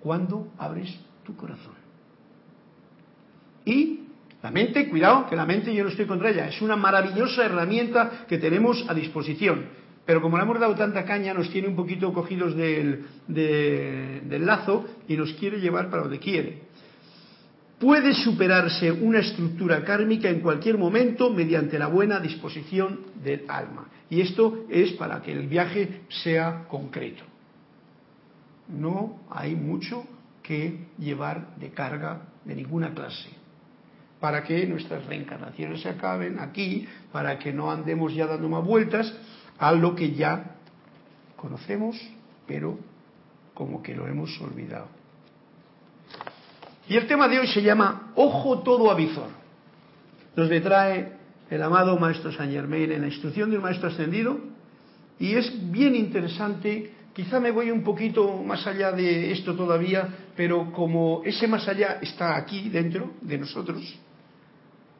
[0.00, 1.74] cuando abres tu corazón.
[3.64, 4.00] Y
[4.42, 8.26] la mente, cuidado, que la mente yo no estoy contra ella, es una maravillosa herramienta
[8.28, 9.66] que tenemos a disposición.
[10.04, 14.86] Pero como le hemos dado tanta caña, nos tiene un poquito cogidos del, del lazo
[15.08, 16.62] y nos quiere llevar para donde quiere.
[17.78, 23.88] Puede superarse una estructura kármica en cualquier momento mediante la buena disposición del alma.
[24.08, 27.24] Y esto es para que el viaje sea concreto.
[28.68, 30.04] No hay mucho
[30.42, 33.28] que llevar de carga de ninguna clase.
[34.20, 39.14] Para que nuestras reencarnaciones se acaben aquí, para que no andemos ya dando más vueltas
[39.58, 40.56] a lo que ya
[41.36, 41.96] conocemos,
[42.46, 42.78] pero
[43.52, 44.95] como que lo hemos olvidado.
[46.88, 49.28] Y el tema de hoy se llama Ojo todo avizor.
[50.36, 51.12] Nos detrae
[51.50, 54.38] el amado Maestro Saint Germain en la instrucción de un Maestro Ascendido
[55.18, 56.92] y es bien interesante.
[57.12, 61.98] Quizá me voy un poquito más allá de esto todavía, pero como ese más allá
[62.02, 63.82] está aquí dentro de nosotros,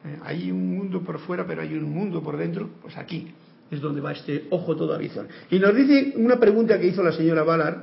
[0.03, 3.31] eh, hay un mundo por fuera, pero hay un mundo por dentro, pues aquí
[3.69, 5.27] es donde va este ojo todo avizor.
[5.51, 7.77] Y nos dice una pregunta que hizo la señora Ballard,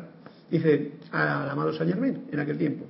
[0.50, 2.86] dice al amado Saint Germain en aquel tiempo.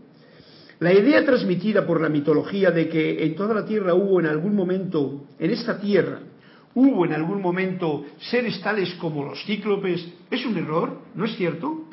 [0.81, 4.55] La idea transmitida por la mitología de que en toda la Tierra hubo en algún
[4.55, 6.21] momento, en esta Tierra,
[6.75, 11.85] hubo en algún momento seres tales como los cíclopes, es un error, ¿no es cierto?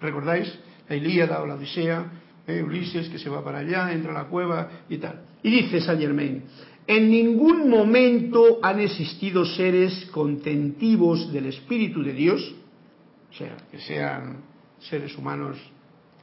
[0.00, 0.52] ¿Recordáis
[0.88, 2.12] la Ilíada o la Odisea?
[2.46, 5.22] Eh, Ulises que se va para allá, entra a la cueva y tal.
[5.42, 6.42] Y dice Saint Germain,
[6.86, 12.54] en ningún momento han existido seres contentivos del Espíritu de Dios,
[13.30, 14.38] o sea, que sean
[14.80, 15.56] seres humanos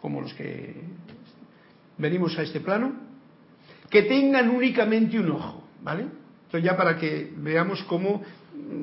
[0.01, 0.75] como los que
[1.97, 2.93] venimos a este plano,
[3.89, 6.07] que tengan únicamente un ojo, ¿vale?
[6.45, 8.23] Entonces ya para que veamos cómo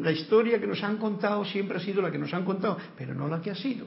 [0.01, 3.15] la historia que nos han contado siempre ha sido la que nos han contado, pero
[3.15, 3.87] no la que ha sido.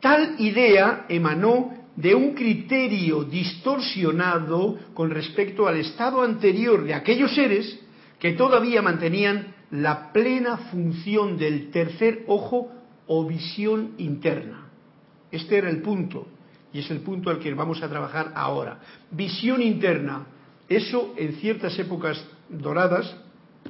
[0.00, 7.78] Tal idea emanó de un criterio distorsionado con respecto al estado anterior de aquellos seres
[8.18, 12.70] que todavía mantenían la plena función del tercer ojo
[13.06, 14.68] o visión interna.
[15.30, 16.26] Este era el punto.
[16.72, 18.78] Y es el punto al que vamos a trabajar ahora.
[19.10, 20.26] Visión interna.
[20.68, 23.14] Eso en ciertas épocas doradas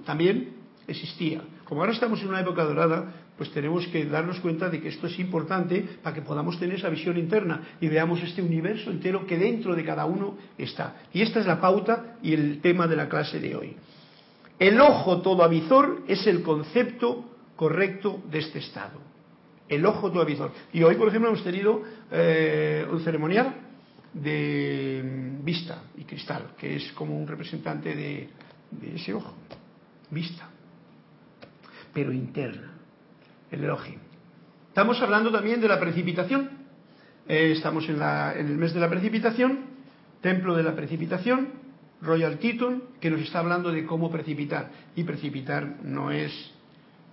[0.04, 0.54] también
[0.86, 1.42] existía.
[1.64, 5.06] Como ahora estamos en una época dorada, pues tenemos que darnos cuenta de que esto
[5.06, 9.38] es importante para que podamos tener esa visión interna y veamos este universo entero que
[9.38, 11.02] dentro de cada uno está.
[11.12, 13.76] Y esta es la pauta y el tema de la clase de hoy.
[14.58, 17.24] El ojo todo avizor es el concepto
[17.56, 19.11] correcto de este estado
[19.74, 20.52] el ojo avisor.
[20.72, 23.54] Y hoy, por ejemplo, hemos tenido eh, un ceremonial
[24.12, 28.28] de vista y cristal, que es como un representante de,
[28.94, 29.34] ese ojo,
[30.10, 30.48] vista,
[31.94, 32.72] pero interna,
[33.50, 33.98] el Elohim.
[34.68, 36.50] Estamos hablando también de la precipitación.
[37.26, 39.60] Eh, estamos en, en el mes de la precipitación,
[40.20, 41.48] templo de la precipitación,
[42.02, 44.70] Royal Teton, que nos está hablando de cómo precipitar.
[44.96, 46.32] Y precipitar no es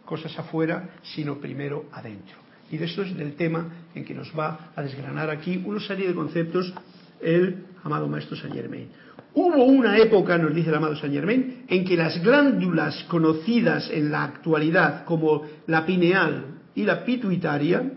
[0.04, 2.49] cosas afuera, sino primero adentro.
[2.72, 6.08] Y de eso es del tema en que nos va a desgranar aquí una serie
[6.08, 6.74] de conceptos
[7.22, 8.88] el amado Maestro Saint Germain.
[9.34, 14.12] Hubo una época, nos dice el amado Saint Germain, en que las glándulas conocidas en
[14.12, 17.92] la actualidad como la pineal y la pituitaria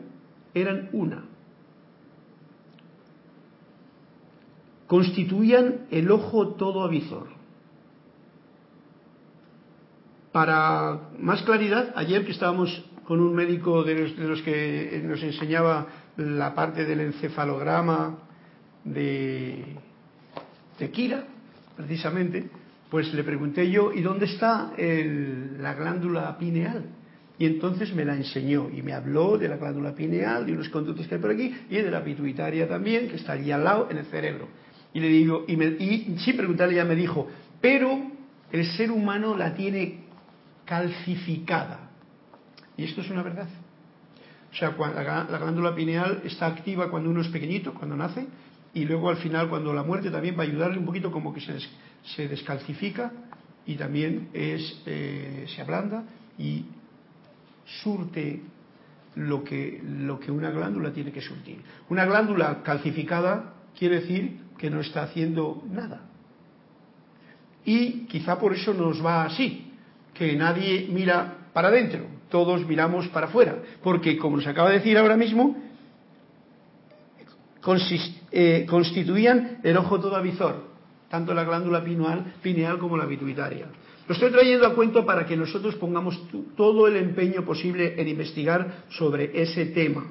[0.54, 1.24] eran una.
[4.86, 7.28] Constituían el ojo todo avizor.
[10.32, 15.86] Para más claridad, ayer que estábamos con un médico de los, que nos enseñaba
[16.16, 18.18] la parte del encefalograma
[18.84, 19.64] de,
[20.78, 21.24] de Kira,
[21.76, 22.48] precisamente,
[22.90, 26.84] pues le pregunté yo, ¿y dónde está la glándula pineal?
[27.38, 31.08] Y entonces me la enseñó y me habló de la glándula pineal, de unos conductos
[31.08, 33.98] que hay por aquí, y de la pituitaria también, que está allí al lado en
[33.98, 34.48] el cerebro.
[34.94, 37.28] Y le digo, y, me, y sin preguntarle ya me dijo,
[37.60, 37.98] pero
[38.52, 40.04] el ser humano la tiene
[40.66, 41.91] calcificada.
[42.76, 43.48] Y esto es una verdad.
[44.50, 48.26] O sea, la, la glándula pineal está activa cuando uno es pequeñito, cuando nace,
[48.74, 51.40] y luego al final cuando la muerte también va a ayudarle un poquito como que
[51.40, 51.58] se,
[52.14, 53.12] se descalcifica
[53.66, 56.04] y también es, eh, se ablanda
[56.38, 56.64] y
[57.82, 58.42] surte
[59.14, 61.60] lo que, lo que una glándula tiene que surtir.
[61.90, 66.02] Una glándula calcificada quiere decir que no está haciendo nada.
[67.64, 69.72] Y quizá por eso nos va así,
[70.14, 74.96] que nadie mira para adentro, todos miramos para afuera, porque como nos acaba de decir
[74.96, 75.54] ahora mismo,
[78.32, 80.64] eh, constituían el ojo todo avizor,
[81.10, 83.66] tanto la glándula pineal, pineal como la pituitaria.
[84.08, 86.20] Lo estoy trayendo a cuento para que nosotros pongamos
[86.56, 90.06] todo el empeño posible en investigar sobre ese tema.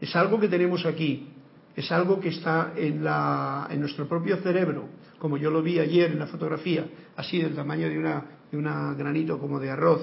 [0.00, 1.28] Es algo que tenemos aquí,
[1.76, 4.88] es algo que está en, la, en nuestro propio cerebro,
[5.20, 6.84] como yo lo vi ayer en la fotografía,
[7.16, 10.02] así del tamaño de una, de una granito como de arroz,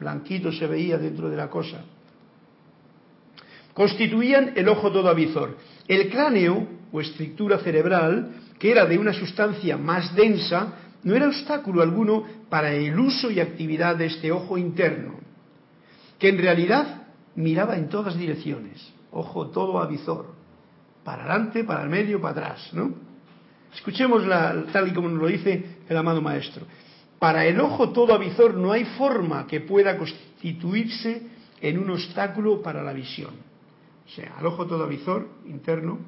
[0.00, 1.84] blanquito se veía dentro de la cosa.
[3.74, 5.56] Constituían el ojo todo avizor.
[5.86, 11.82] El cráneo o estructura cerebral, que era de una sustancia más densa, no era obstáculo
[11.82, 15.14] alguno para el uso y actividad de este ojo interno,
[16.18, 17.02] que en realidad
[17.36, 20.34] miraba en todas direcciones, ojo todo avizor,
[21.04, 22.94] para adelante, para el medio, para atrás, ¿no?
[23.74, 24.24] Escuchemos
[24.72, 26.66] tal y como nos lo dice el amado maestro.
[27.20, 31.20] Para el ojo todo avizor no hay forma que pueda constituirse
[31.60, 33.34] en un obstáculo para la visión.
[34.06, 35.98] O sea, al ojo todo avizor interno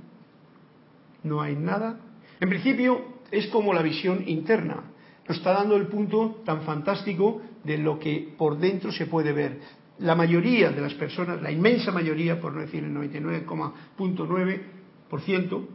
[1.23, 2.01] no hay nada.
[2.41, 4.85] En principio es como la visión interna.
[5.29, 9.61] Nos está dando el punto tan fantástico de lo que por dentro se puede ver.
[9.99, 15.67] La mayoría de las personas, la inmensa mayoría, por no decir el 99,9%,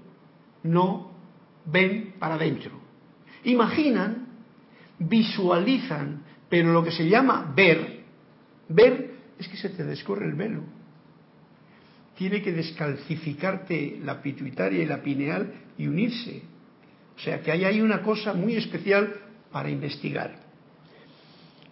[0.63, 1.11] no
[1.65, 2.71] ven para adentro.
[3.43, 4.26] Imaginan
[4.99, 8.03] visualizan, pero lo que se llama ver,
[8.69, 10.63] ver es que se te descorre el velo.
[12.17, 16.41] Tiene que descalcificarte la pituitaria y la pineal y unirse.
[17.15, 19.13] O sea que ahí hay una cosa muy especial
[19.51, 20.47] para investigar.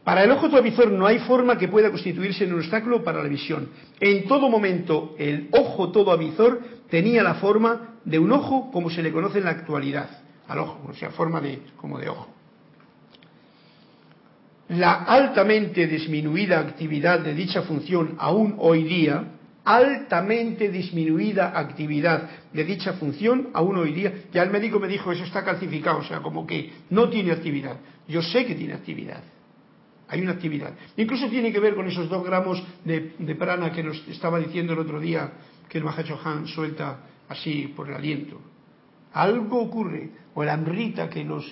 [0.03, 3.29] Para el ojo avizor no hay forma que pueda constituirse en un obstáculo para la
[3.29, 3.69] visión.
[3.99, 6.61] En todo momento el ojo todo avizor
[6.91, 10.07] tenía la forma de un ojo como se le conoce en la actualidad,
[10.47, 12.34] al ojo, o sea, forma de como de ojo
[14.69, 19.23] la altamente disminuida actividad de dicha función aún hoy día,
[19.63, 25.23] altamente disminuida actividad de dicha función aún hoy día, ya el médico me dijo eso
[25.23, 27.77] está calcificado, o sea, como que no tiene actividad.
[28.07, 29.23] Yo sé que tiene actividad,
[30.07, 30.73] hay una actividad.
[30.97, 34.79] Incluso tiene que ver con esos dos gramos de, prana que nos estaba diciendo el
[34.79, 35.31] otro día
[35.69, 36.99] que el Mahacho Han suelta
[37.29, 38.39] así por el aliento.
[39.13, 41.51] Algo ocurre, o el amrita que los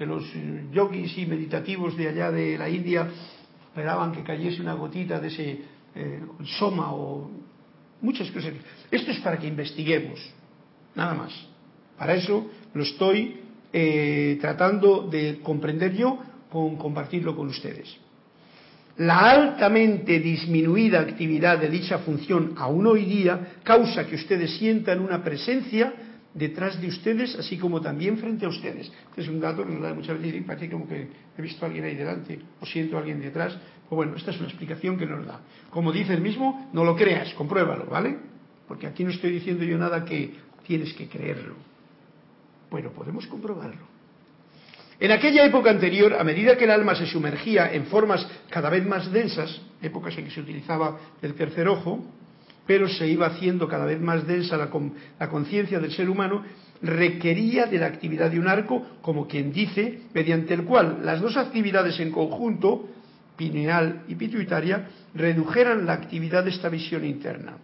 [0.00, 0.24] que los
[0.72, 3.06] yogis y meditativos de allá de la India
[3.68, 5.58] esperaban que cayese una gotita de ese
[5.94, 6.22] eh,
[6.58, 7.30] soma o
[8.00, 8.54] muchas cosas.
[8.90, 10.18] Esto es para que investiguemos,
[10.94, 11.34] nada más.
[11.98, 13.40] Para eso lo estoy
[13.74, 16.18] eh, tratando de comprender yo
[16.48, 17.94] con compartirlo con ustedes.
[18.96, 25.22] La altamente disminuida actividad de dicha función aún hoy día causa que ustedes sientan una
[25.22, 25.92] presencia
[26.34, 28.90] detrás de ustedes, así como también frente a ustedes.
[29.10, 31.64] Este es un dato que nos da muchas veces y parece como que he visto
[31.64, 33.56] a alguien ahí delante o siento a alguien detrás.
[33.88, 35.40] Pues bueno, esta es una explicación que nos da.
[35.70, 38.16] Como dice el mismo, no lo creas, compruébalo, ¿vale?
[38.68, 40.34] Porque aquí no estoy diciendo yo nada que
[40.66, 41.56] tienes que creerlo.
[42.70, 43.90] Bueno, podemos comprobarlo.
[45.00, 48.86] En aquella época anterior, a medida que el alma se sumergía en formas cada vez
[48.86, 52.04] más densas, épocas en que se utilizaba el tercer ojo,
[52.66, 54.70] pero se iba haciendo cada vez más densa la,
[55.28, 56.44] conciencia del ser humano,
[56.82, 61.36] requería de la actividad de un arco, como quien dice, mediante el cual las dos
[61.36, 62.88] actividades en conjunto,
[63.36, 67.56] pineal y pituitaria, redujeran la actividad de esta visión interna.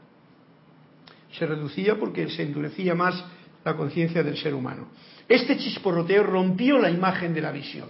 [1.39, 3.25] Se reducía porque se endurecía más
[3.65, 4.89] la conciencia del ser humano.
[5.29, 7.89] Este chisporroteo rompió la imagen de la visión.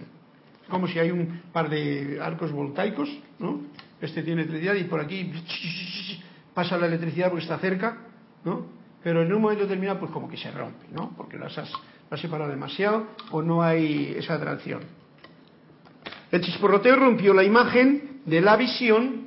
[0.68, 3.60] Como si hay un par de arcos voltaicos, ¿no?
[4.00, 5.30] Este tiene electricidad y por aquí
[6.56, 7.98] pasa la electricidad porque está cerca,
[8.42, 8.64] ¿no?
[9.02, 11.12] Pero en un momento determinado, pues como que se rompe, ¿no?
[11.14, 11.70] Porque las has,
[12.18, 14.80] separado demasiado o no hay esa atracción.
[16.32, 19.26] El chisporroteo rompió la imagen de la visión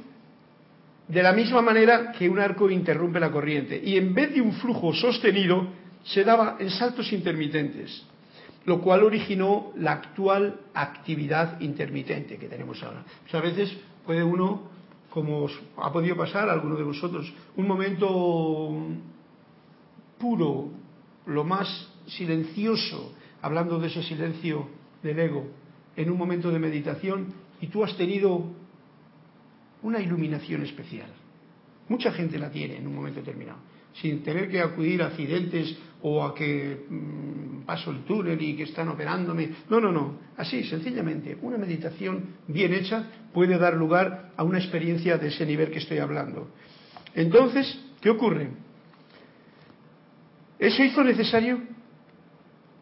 [1.07, 3.79] de la misma manera que un arco interrumpe la corriente.
[3.83, 5.67] Y en vez de un flujo sostenido,
[6.03, 8.07] se daba en saltos intermitentes,
[8.65, 13.03] lo cual originó la actual actividad intermitente que tenemos ahora.
[13.29, 13.71] Sea, a veces
[14.03, 14.78] puede uno
[15.09, 15.47] como
[15.77, 18.77] ha podido pasar alguno de vosotros, un momento
[20.17, 20.69] puro,
[21.25, 24.67] lo más silencioso, hablando de ese silencio
[25.01, 25.47] del ego,
[25.95, 28.45] en un momento de meditación y tú has tenido
[29.81, 31.09] una iluminación especial.
[31.87, 33.59] Mucha gente la tiene en un momento determinado,
[33.93, 38.63] sin tener que acudir a accidentes o a que mm, paso el túnel y que
[38.63, 39.49] están operándome.
[39.69, 40.19] No, no, no.
[40.37, 45.71] Así, sencillamente, una meditación bien hecha puede dar lugar a una experiencia de ese nivel
[45.71, 46.49] que estoy hablando.
[47.13, 48.49] Entonces, ¿qué ocurre?
[50.57, 51.59] Eso hizo necesario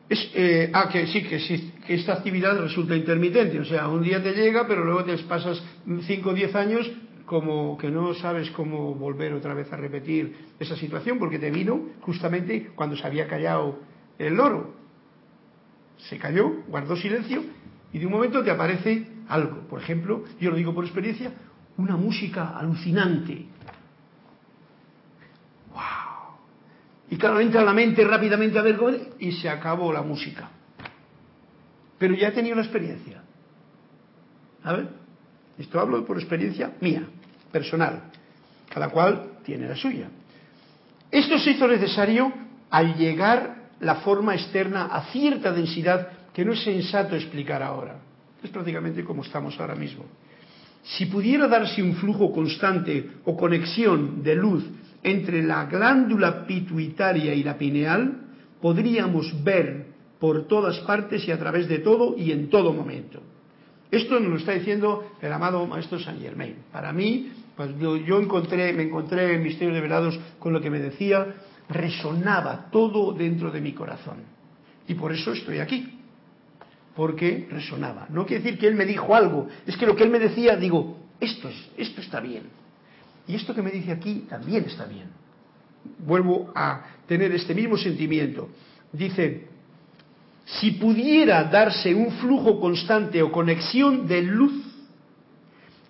[0.09, 4.01] es, eh, ah, que sí, que sí, que esta actividad resulta intermitente, o sea, un
[4.01, 6.89] día te llega, pero luego te pasas 5 o 10 años
[7.27, 11.89] como que no sabes cómo volver otra vez a repetir esa situación, porque te vino
[12.01, 13.79] justamente cuando se había callado
[14.17, 14.73] el loro.
[15.97, 17.43] Se calló, guardó silencio,
[17.91, 19.67] y de un momento te aparece algo.
[19.67, 21.33] Por ejemplo, yo lo digo por experiencia,
[21.75, 23.45] una música alucinante,
[27.09, 30.49] Y claro, entra la mente rápidamente a ver cómo y se acabó la música.
[31.97, 33.23] Pero ya he tenido la experiencia.
[34.63, 34.89] A ver,
[35.57, 37.07] esto hablo por experiencia mía,
[37.57, 38.11] personal.
[38.69, 40.07] Cada cual tiene la suya.
[41.09, 42.31] Esto se hizo necesario
[42.69, 47.95] al llegar la forma externa a cierta densidad que no es sensato explicar ahora.
[48.43, 50.05] Es prácticamente como estamos ahora mismo.
[50.83, 54.63] Si pudiera darse un flujo constante o conexión de luz
[55.01, 58.21] entre la glándula pituitaria y la pineal,
[58.61, 59.87] podríamos ver
[60.19, 63.21] por todas partes y a través de todo y en todo momento.
[63.89, 66.55] Esto nos lo está diciendo el amado maestro Saint Germain.
[66.71, 70.79] Para mí, pues yo, encontré, me encontré en Misterios de Velados con lo que me
[70.79, 71.35] decía,
[71.67, 74.17] resonaba todo dentro de mi corazón.
[74.87, 75.99] Y por eso estoy aquí.
[76.95, 78.07] Porque resonaba.
[78.09, 80.55] No quiere decir que él me dijo algo, es que lo que él me decía,
[80.55, 82.43] digo, esto, es, esto está bien
[83.27, 85.09] y esto que me dice aquí también está bien.
[85.99, 88.49] Vuelvo a tener este mismo sentimiento.
[88.91, 89.47] Dice,
[90.45, 94.66] si pudiera darse un flujo constante o conexión de luz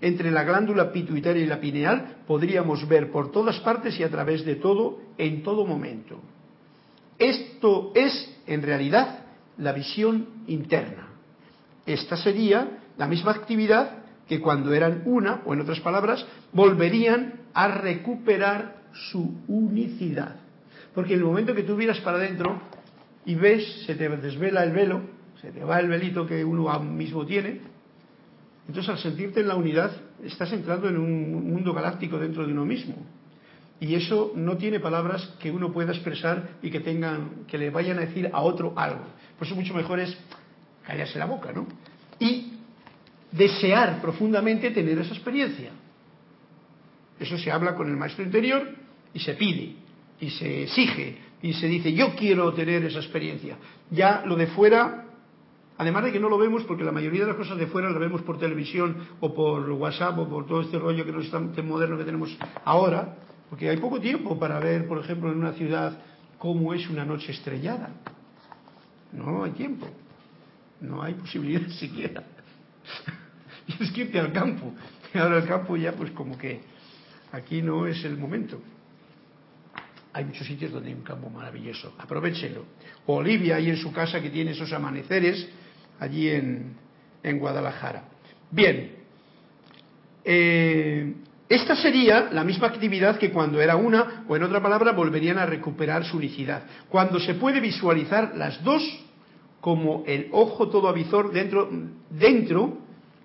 [0.01, 4.45] entre la glándula pituitaria y la pineal, podríamos ver por todas partes y a través
[4.45, 6.19] de todo, en todo momento.
[7.17, 9.25] Esto es, en realidad,
[9.57, 11.07] la visión interna.
[11.85, 17.69] Esta sería la misma actividad que cuando eran una, o en otras palabras, volverían a
[17.69, 20.35] recuperar su unicidad.
[20.93, 22.61] Porque en el momento que tú miras para adentro
[23.25, 25.01] y ves, se te desvela el velo,
[25.41, 27.61] se te va el velito que uno mismo tiene,
[28.67, 29.91] entonces al sentirte en la unidad
[30.23, 32.95] estás entrando en un mundo galáctico dentro de uno mismo.
[33.79, 37.97] Y eso no tiene palabras que uno pueda expresar y que tengan, que le vayan
[37.99, 39.03] a decir a otro algo.
[39.37, 40.17] Por eso mucho mejor es
[40.85, 41.67] callarse la boca, ¿no?
[42.19, 42.53] Y
[43.31, 45.71] desear profundamente tener esa experiencia.
[47.19, 48.67] Eso se habla con el maestro interior
[49.13, 49.75] y se pide
[50.19, 53.57] y se exige y se dice yo quiero tener esa experiencia.
[53.91, 55.05] Ya lo de fuera,
[55.77, 57.99] además de que no lo vemos porque la mayoría de las cosas de fuera las
[57.99, 61.53] vemos por televisión o por WhatsApp o por todo este rollo que no es tan
[61.67, 63.17] moderno que tenemos ahora,
[63.49, 65.99] porque hay poco tiempo para ver, por ejemplo, en una ciudad
[66.37, 67.89] cómo es una noche estrellada.
[69.13, 69.87] No hay tiempo,
[70.81, 72.23] no hay posibilidad siquiera.
[73.65, 74.73] Tienes que irte al campo.
[75.13, 76.61] Ahora el campo ya pues como que
[77.31, 78.61] aquí no es el momento.
[80.13, 81.93] Hay muchos sitios donde hay un campo maravilloso.
[81.99, 82.65] Aprovechelo.
[83.05, 85.47] O Olivia ahí en su casa que tiene esos amaneceres
[85.99, 86.75] allí en,
[87.23, 88.03] en Guadalajara.
[88.51, 88.91] Bien.
[90.23, 91.13] Eh,
[91.49, 95.45] esta sería la misma actividad que cuando era una, o en otra palabra, volverían a
[95.45, 96.63] recuperar su unicidad.
[96.89, 98.83] Cuando se puede visualizar las dos
[99.61, 101.69] como el ojo todo avizor dentro,
[102.09, 102.77] dentro,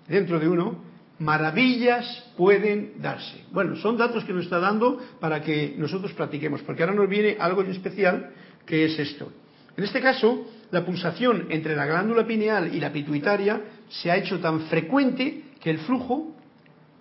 [0.07, 0.83] dentro de uno,
[1.19, 3.45] maravillas pueden darse.
[3.51, 7.37] Bueno, son datos que nos está dando para que nosotros practiquemos, porque ahora nos viene
[7.39, 8.31] algo especial
[8.65, 9.31] que es esto.
[9.75, 14.39] En este caso, la pulsación entre la glándula pineal y la pituitaria se ha hecho
[14.39, 16.33] tan frecuente que el flujo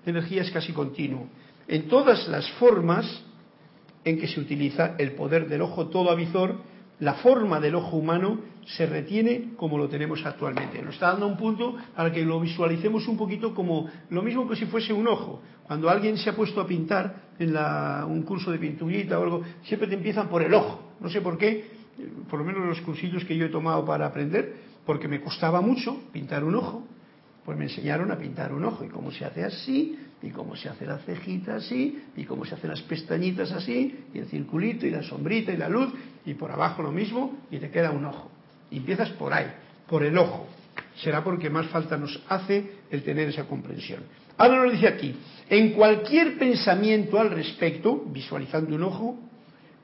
[0.04, 1.26] de energía es casi continuo.
[1.66, 3.24] En todas las formas
[4.04, 6.60] en que se utiliza el poder del ojo todo avizor,
[7.00, 10.82] la forma del ojo humano se retiene como lo tenemos actualmente.
[10.82, 14.56] Nos está dando un punto para que lo visualicemos un poquito como lo mismo que
[14.56, 15.40] si fuese un ojo.
[15.66, 19.88] Cuando alguien se ha puesto a pintar en un curso de pinturita o algo, siempre
[19.88, 20.92] te empiezan por el ojo.
[21.00, 21.81] No sé por qué,
[22.28, 24.54] por lo menos los cursillos que yo he tomado para aprender,
[24.86, 26.86] porque me costaba mucho pintar un ojo
[27.44, 30.68] pues me enseñaron a pintar un ojo y cómo se hace así, y cómo se
[30.68, 34.90] hace la cejita así, y cómo se hacen las pestañitas así, y el circulito, y
[34.90, 35.92] la sombrita, y la luz,
[36.24, 38.30] y por abajo lo mismo, y te queda un ojo.
[38.70, 39.46] Y empiezas por ahí,
[39.88, 40.46] por el ojo.
[41.02, 44.04] Será porque más falta nos hace el tener esa comprensión.
[44.38, 45.16] Ahora nos dice aquí,
[45.48, 49.18] en cualquier pensamiento al respecto, visualizando un ojo,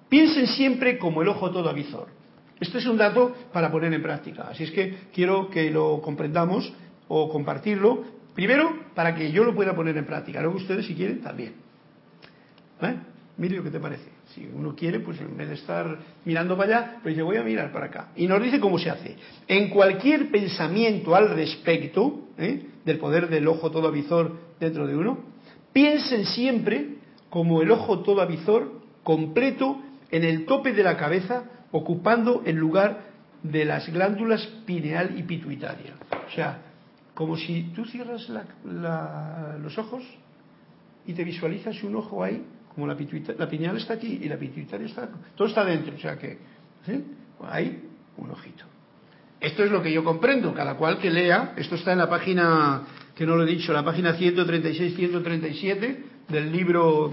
[0.09, 2.09] piensen siempre como el ojo todo avizor.
[2.61, 4.49] Esto es un dato para poner en práctica.
[4.51, 6.73] Así es que quiero que lo comprendamos
[7.07, 8.05] o compartirlo,
[8.35, 11.55] primero para que yo lo pueda poner en práctica, luego ustedes si quieren también.
[12.83, 12.97] ¿Eh?
[13.37, 14.11] Mire lo que te parece.
[14.35, 17.43] Si uno quiere, pues en vez de estar mirando para allá, pues yo voy a
[17.43, 18.09] mirar para acá.
[18.17, 19.17] Y nos dice cómo se hace.
[19.47, 22.67] En cualquier pensamiento al respecto ¿eh?
[22.85, 25.19] del poder del ojo todo avizor dentro de uno,
[25.73, 26.97] piensen siempre
[27.31, 28.73] como el ojo todo avizor
[29.05, 29.81] completo
[30.11, 33.09] en el tope de la cabeza, ocupando el lugar
[33.43, 35.95] de las glándulas pineal y pituitaria.
[36.27, 36.63] O sea,
[37.15, 38.29] como si tú cierras
[39.63, 40.03] los ojos
[41.07, 42.45] y te visualizas un ojo ahí
[42.75, 42.97] como la,
[43.37, 46.39] la pineal está aquí y la pituitaria está, todo está dentro, o sea que
[47.43, 47.83] hay
[48.17, 48.65] un ojito.
[49.41, 52.83] Esto es lo que yo comprendo, cada cual que lea, esto está en la página,
[53.15, 55.97] que no lo he dicho, la página 136-137
[56.29, 57.13] del libro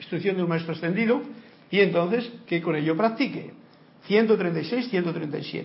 [0.00, 1.22] Instrucción de un Maestro Ascendido,
[1.70, 3.52] y entonces que con ello practique.
[4.08, 5.64] 136-137.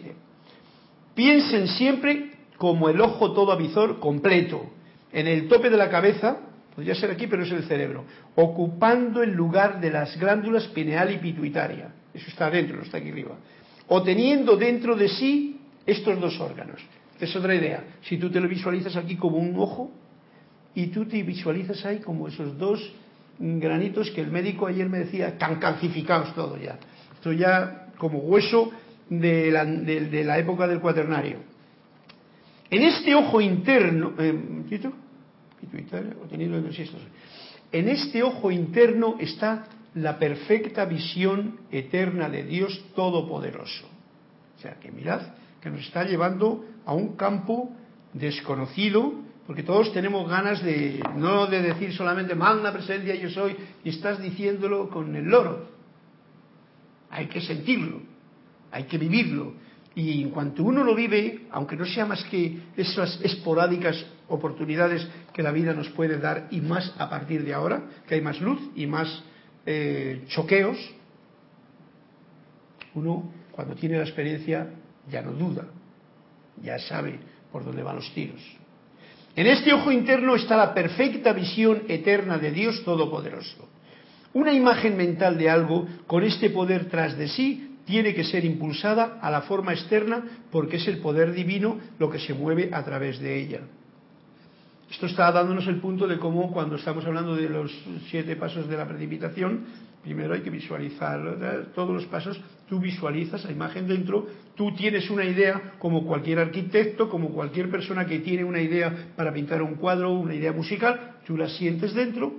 [1.15, 4.69] Piensen siempre como el ojo todo avizor completo,
[5.11, 6.37] en el tope de la cabeza,
[6.75, 8.03] Podría ser aquí, pero es el cerebro.
[8.35, 11.93] Ocupando el lugar de las glándulas pineal y pituitaria.
[12.13, 13.37] Eso está dentro, no está aquí arriba.
[13.87, 16.81] O teniendo dentro de sí estos dos órganos.
[17.17, 17.81] es otra idea.
[18.01, 19.89] Si tú te lo visualizas aquí como un ojo
[20.73, 22.93] y tú te visualizas ahí como esos dos
[23.39, 26.77] granitos que el médico ayer me decía, están calcificados todo ya.
[27.13, 28.71] Esto ya como hueso
[29.09, 31.37] de la, época del cuaternario.
[32.69, 34.33] En este ojo interno, eh,
[37.71, 39.65] en este ojo interno está
[39.95, 43.87] la perfecta visión eterna de Dios Todopoderoso.
[44.57, 45.21] O sea, que mirad,
[45.61, 47.71] que nos está llevando a un campo
[48.13, 49.13] desconocido,
[49.45, 54.21] porque todos tenemos ganas de, no de decir solamente magna presencia yo soy, y estás
[54.21, 55.69] diciéndolo con el loro.
[57.11, 58.01] Hay que sentirlo,
[58.71, 59.53] hay que vivirlo.
[59.93, 65.43] Y en cuanto uno lo vive, aunque no sea más que esas esporádicas oportunidades que
[65.43, 68.59] la vida nos puede dar y más a partir de ahora, que hay más luz
[68.75, 69.23] y más
[69.65, 70.77] eh, choqueos,
[72.95, 74.69] uno cuando tiene la experiencia
[75.09, 75.65] ya no duda,
[76.61, 77.19] ya sabe
[77.51, 78.41] por dónde van los tiros.
[79.35, 83.67] En este ojo interno está la perfecta visión eterna de Dios Todopoderoso.
[84.33, 89.19] Una imagen mental de algo con este poder tras de sí tiene que ser impulsada
[89.21, 93.19] a la forma externa porque es el poder divino lo que se mueve a través
[93.19, 93.59] de ella.
[94.89, 97.71] Esto está dándonos el punto de cómo cuando estamos hablando de los
[98.09, 99.65] siete pasos de la precipitación,
[100.05, 101.19] primero hay que visualizar
[101.73, 102.39] todos los pasos,
[102.69, 108.05] tú visualizas la imagen dentro, tú tienes una idea como cualquier arquitecto, como cualquier persona
[108.05, 112.31] que tiene una idea para pintar un cuadro, una idea musical, tú la sientes dentro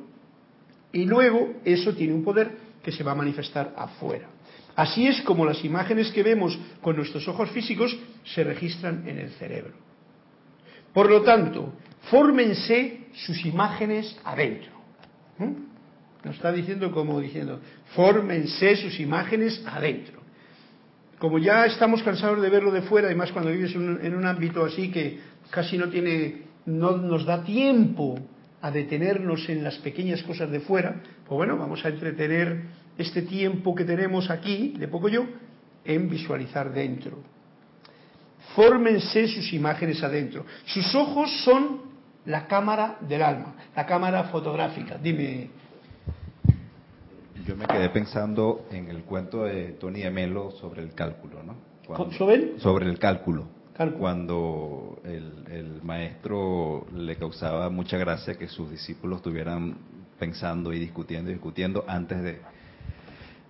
[0.92, 4.28] y luego eso tiene un poder que se va a manifestar afuera.
[4.76, 9.30] Así es como las imágenes que vemos con nuestros ojos físicos se registran en el
[9.30, 9.74] cerebro.
[10.92, 11.72] Por lo tanto,
[12.10, 14.70] fórmense sus imágenes adentro.
[15.38, 15.75] ¿Mm?
[16.26, 17.60] Nos está diciendo como diciendo,
[17.94, 20.18] fórmense sus imágenes adentro.
[21.20, 24.90] Como ya estamos cansados de verlo de fuera, además cuando vives en un, ámbito así
[24.90, 25.20] que
[25.50, 28.18] casi no tiene, no nos da tiempo
[28.60, 32.64] a detenernos en las pequeñas cosas de fuera, pues bueno, vamos a entretener
[32.98, 35.26] este tiempo que tenemos aquí, de poco yo,
[35.84, 37.22] en visualizar dentro.
[38.56, 40.44] Fórmense sus imágenes adentro.
[40.64, 41.82] Sus ojos son
[42.24, 44.98] la cámara del alma, la cámara fotográfica.
[44.98, 45.65] Dime.
[47.46, 51.54] Yo me quedé pensando en el cuento de Tony Emelo sobre el cálculo, ¿no?
[52.18, 52.58] ¿Sobre?
[52.58, 53.46] Sobre el cálculo.
[53.98, 59.76] Cuando el, maestro le causaba mucha gracia que sus discípulos estuvieran
[60.18, 62.40] pensando y discutiendo y discutiendo antes de,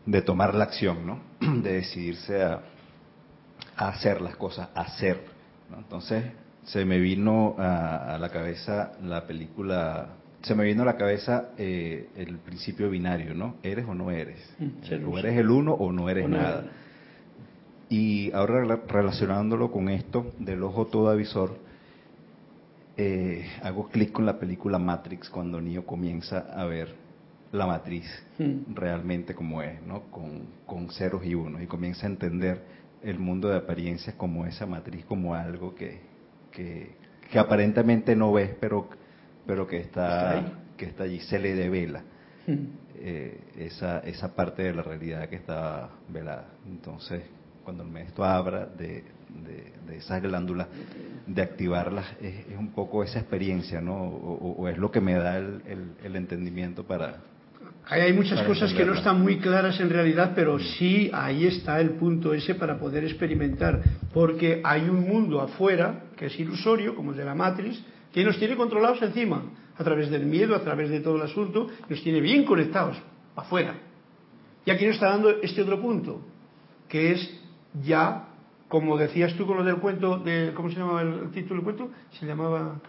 [0.05, 1.21] de tomar la acción, ¿no?
[1.63, 2.61] De decidirse a,
[3.77, 5.25] hacer las cosas, a hacer.
[5.75, 6.25] Entonces,
[6.65, 10.09] se me vino a, la cabeza la película,
[10.47, 13.57] se me vino a la cabeza eh, el principio binario, ¿no?
[13.65, 14.39] ¿Eres o no eres?
[14.61, 16.71] Mm, o eres el uno o no eres nada.
[17.89, 21.59] Y ahora relacionándolo con esto del ojo todo avisor,
[22.97, 26.95] eh, hago clic con la película Matrix cuando Neo comienza a ver
[27.51, 28.07] la matriz
[28.39, 28.73] mm.
[28.73, 30.03] realmente como es, ¿no?
[30.13, 32.63] Con, con ceros y unos y comienza a entender
[33.03, 35.99] el mundo de apariencias como esa matriz, como algo que,
[36.53, 36.95] que,
[37.37, 38.89] aparentemente no ves, pero,
[39.47, 40.43] pero que está,
[40.77, 42.03] que está allí, se le devela.
[42.47, 42.87] Hmm.
[42.99, 46.49] Eh, esa, esa parte de la realidad que está velada.
[46.67, 47.23] Entonces,
[47.63, 49.05] cuando el maestro habla de,
[49.87, 50.69] de, esas glándulas,
[51.27, 53.97] de activarlas, es, un poco esa experiencia, ¿no?
[53.97, 55.63] O, es lo que me da el,
[56.03, 57.19] el, entendimiento para,
[57.89, 61.47] Ahí hay muchas Para cosas que no están muy claras en realidad, pero sí ahí
[61.47, 63.83] está el punto ese para poder experimentar,
[64.13, 68.39] porque hay un mundo afuera que es ilusorio, como el de la matriz, que nos
[68.39, 69.43] tiene controlados encima,
[69.79, 72.97] a través del miedo, a través de todo el asunto, nos tiene bien conectados,
[73.35, 73.75] afuera.
[74.65, 76.21] Y aquí nos está dando este otro punto,
[76.89, 77.41] que es
[77.85, 78.29] ya,
[78.69, 81.91] como decías tú con lo del cuento, de, ¿cómo se llamaba el título del cuento?
[82.19, 82.81] Se llamaba...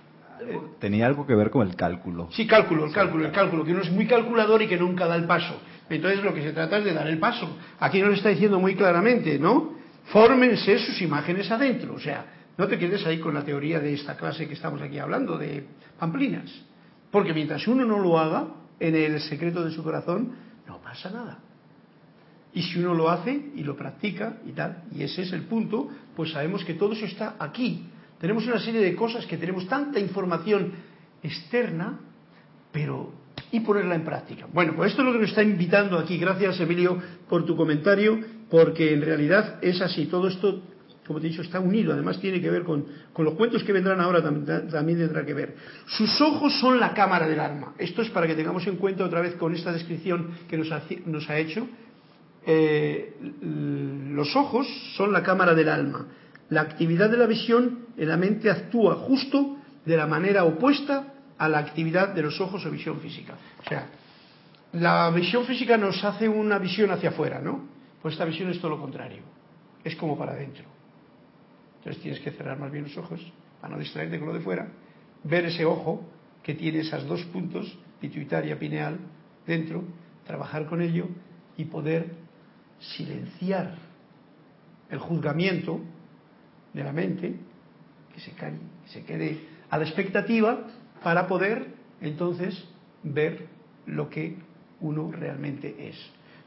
[0.41, 2.29] eh, Tenía algo que ver con el cálculo.
[2.31, 5.15] Sí, cálculo, el cálculo, el cálculo, que uno es muy calculador y que nunca da
[5.15, 5.59] el paso.
[5.89, 7.57] Entonces lo que se trata es de dar el paso.
[7.79, 9.73] Aquí nos está diciendo muy claramente, ¿no?
[10.05, 11.93] Fórmense sus imágenes adentro.
[11.93, 12.25] O sea,
[12.57, 15.65] no te quedes ahí con la teoría de esta clase que estamos aquí hablando, de
[15.99, 16.51] pamplinas.
[17.11, 18.47] Porque mientras uno no lo haga
[18.79, 20.33] en el secreto de su corazón,
[20.67, 21.39] no pasa nada.
[22.53, 25.89] Y si uno lo hace y lo practica y tal, y ese es el punto,
[26.15, 27.85] pues sabemos que todo eso está aquí.
[28.19, 30.71] Tenemos una serie de cosas que tenemos tanta información
[31.21, 31.99] externa,
[32.71, 33.13] pero
[33.51, 34.47] y ponerla en práctica.
[34.51, 36.17] Bueno, pues esto es lo que nos está invitando aquí.
[36.17, 36.97] Gracias, Emilio,
[37.29, 40.07] por tu comentario, porque en realidad es así.
[40.07, 40.63] Todo esto,
[41.07, 41.93] como te he dicho, está unido.
[41.93, 42.85] Además, tiene que ver con,
[43.17, 45.55] los cuentos que vendrán ahora, tam- también tendrá que ver.
[45.87, 47.73] Sus ojos son la cámara del alma.
[47.77, 50.83] Esto es para que tengamos en cuenta otra vez con esta descripción que nos ha,
[51.05, 51.67] nos ha hecho.
[52.45, 56.07] Eh, los ojos son la cámara del alma.
[56.49, 61.49] La actividad de la visión en la mente actúa justo de la manera opuesta a
[61.49, 63.35] la actividad de los ojos o visión física.
[63.65, 63.87] O sea,
[64.73, 67.67] la visión física nos hace una visión hacia afuera, ¿no?
[68.01, 69.21] Pues esta visión es todo lo contrario.
[69.83, 70.63] Es como para adentro.
[71.77, 73.21] Entonces tienes que cerrar más bien los ojos
[73.61, 74.67] para no distraerte con lo de fuera,
[75.23, 76.05] ver ese ojo
[76.43, 78.97] que tiene esos dos puntos, pituitaria, pineal,
[79.45, 79.83] dentro,
[80.25, 81.07] trabajar con ello
[81.57, 82.11] y poder
[82.79, 83.75] silenciar
[84.89, 85.81] el juzgamiento
[86.73, 87.35] de la mente,
[88.13, 90.67] que se, calle, que se quede a la expectativa
[91.03, 91.67] para poder
[92.01, 92.63] entonces
[93.03, 93.47] ver
[93.85, 94.37] lo que
[94.81, 95.95] uno realmente es.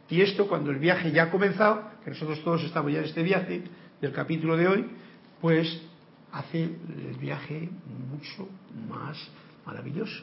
[0.09, 3.23] Y esto cuando el viaje ya ha comenzado, que nosotros todos estamos ya en este
[3.23, 3.63] viaje
[4.01, 4.87] del capítulo de hoy,
[5.41, 5.81] pues
[6.33, 7.69] hace el viaje
[8.11, 8.49] mucho
[8.89, 9.17] más
[9.67, 10.23] maravilloso,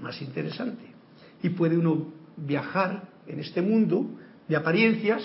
[0.00, 0.84] más interesante.
[1.42, 2.06] Y puede uno
[2.36, 4.06] viajar en este mundo
[4.46, 5.22] de apariencias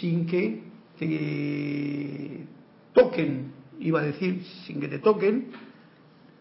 [0.00, 0.62] sin que
[0.98, 2.46] te
[2.92, 5.48] toquen, iba a decir, sin que te toquen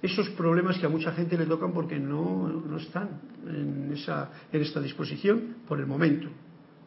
[0.02, 4.62] esos problemas que a mucha gente le tocan porque no, no están en, esa, en
[4.62, 6.30] esta disposición por el momento,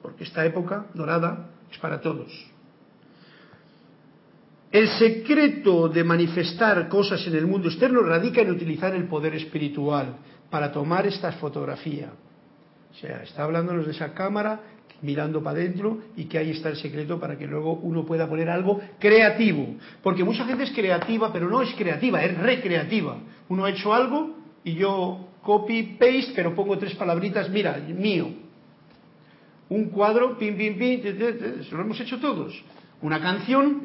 [0.01, 2.33] porque esta época dorada es para todos.
[4.73, 10.17] El secreto de manifestar cosas en el mundo externo radica en utilizar el poder espiritual
[10.49, 12.11] para tomar esta fotografía.
[12.91, 14.61] O sea, está hablándonos de esa cámara
[15.03, 18.49] mirando para adentro y que ahí está el secreto para que luego uno pueda poner
[18.49, 19.75] algo creativo.
[20.03, 23.19] Porque mucha gente es creativa, pero no es creativa, es recreativa.
[23.51, 28.29] Uno ha hecho algo y yo copy, paste, pero pongo tres palabritas, mira, mío.
[29.69, 31.03] Un cuadro, pim, pim, pim,
[31.73, 32.55] lo hemos hecho todos.
[33.03, 33.83] Una canción,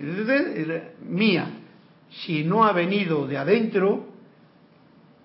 [1.10, 1.48] mía.
[2.10, 4.06] Si no ha venido de adentro,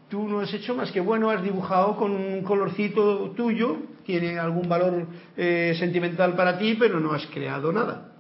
[0.09, 4.69] tú no has hecho más que, bueno, has dibujado con un colorcito tuyo, tiene algún
[4.69, 8.13] valor eh, sentimental para ti, pero no has creado nada.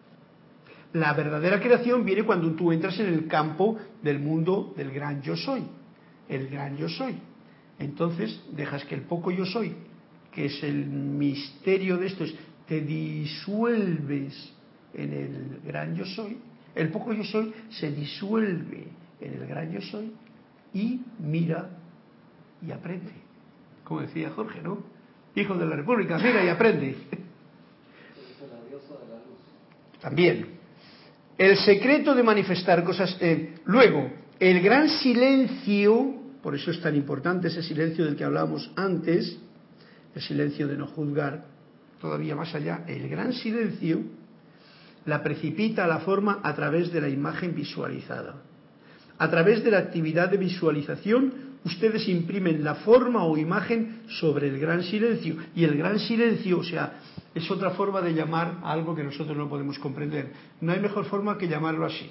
[0.92, 5.36] La verdadera creación viene cuando tú entras en el campo del mundo del gran yo
[5.36, 5.62] soy,
[6.28, 7.16] el gran yo soy.
[7.78, 9.74] Entonces dejas que el poco yo soy,
[10.32, 12.34] que es el misterio de esto, es
[12.66, 14.52] te disuelves
[14.94, 16.38] en el gran yo soy,
[16.74, 18.86] el poco yo soy se disuelve
[19.20, 20.12] en el gran yo soy
[20.74, 21.70] y mira
[22.66, 23.12] y aprende.
[23.84, 24.82] Como decía Jorge, ¿no?
[25.34, 26.96] Hijo de la República, mira y aprende.
[30.00, 30.46] También.
[31.38, 33.16] El secreto de manifestar cosas.
[33.20, 38.70] Eh, luego, el gran silencio, por eso es tan importante ese silencio del que hablábamos
[38.76, 39.38] antes,
[40.14, 41.46] el silencio de no juzgar,
[42.00, 44.00] todavía más allá, el gran silencio
[45.04, 48.42] la precipita a la forma a través de la imagen visualizada.
[49.18, 51.32] A través de la actividad de visualización,
[51.64, 55.36] ustedes imprimen la forma o imagen sobre el gran silencio.
[55.54, 57.00] Y el gran silencio, o sea,
[57.34, 60.32] es otra forma de llamar a algo que nosotros no podemos comprender.
[60.60, 62.10] No hay mejor forma que llamarlo así,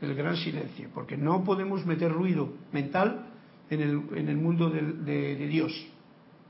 [0.00, 3.26] el gran silencio, porque no podemos meter ruido mental
[3.70, 5.72] en el, en el mundo de, de, de Dios.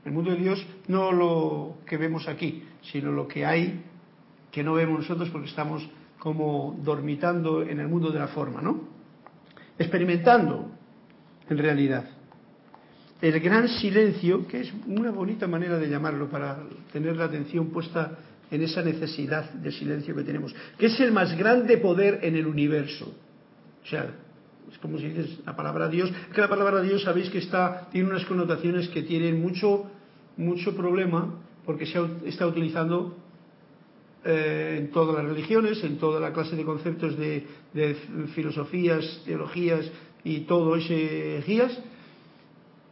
[0.05, 3.83] El mundo de Dios no lo que vemos aquí, sino lo que hay
[4.57, 5.87] que no vemos nosotros porque estamos
[6.17, 8.89] como dormitando en el mundo de la forma, ¿no?
[9.77, 10.71] Experimentando
[11.47, 12.05] en realidad.
[13.21, 16.57] El gran silencio, que es una bonita manera de llamarlo para
[16.91, 18.17] tener la atención puesta
[18.49, 22.47] en esa necesidad de silencio que tenemos, que es el más grande poder en el
[22.47, 23.13] universo.
[23.83, 24.09] O sea,
[24.71, 28.09] es como si dices la palabra Dios, que la palabra Dios sabéis que está, tiene
[28.09, 29.85] unas connotaciones que tienen mucho
[30.35, 33.26] mucho problema porque se está utilizando
[34.27, 37.95] en todas las religiones, en toda la clase de conceptos de, de
[38.35, 39.89] filosofías, teologías
[40.23, 41.79] y todo ese guías,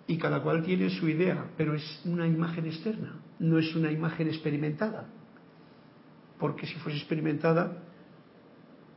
[0.08, 4.28] y cada cual tiene su idea, pero es una imagen externa, no es una imagen
[4.28, 5.10] experimentada.
[6.40, 7.82] Porque si fuese experimentada,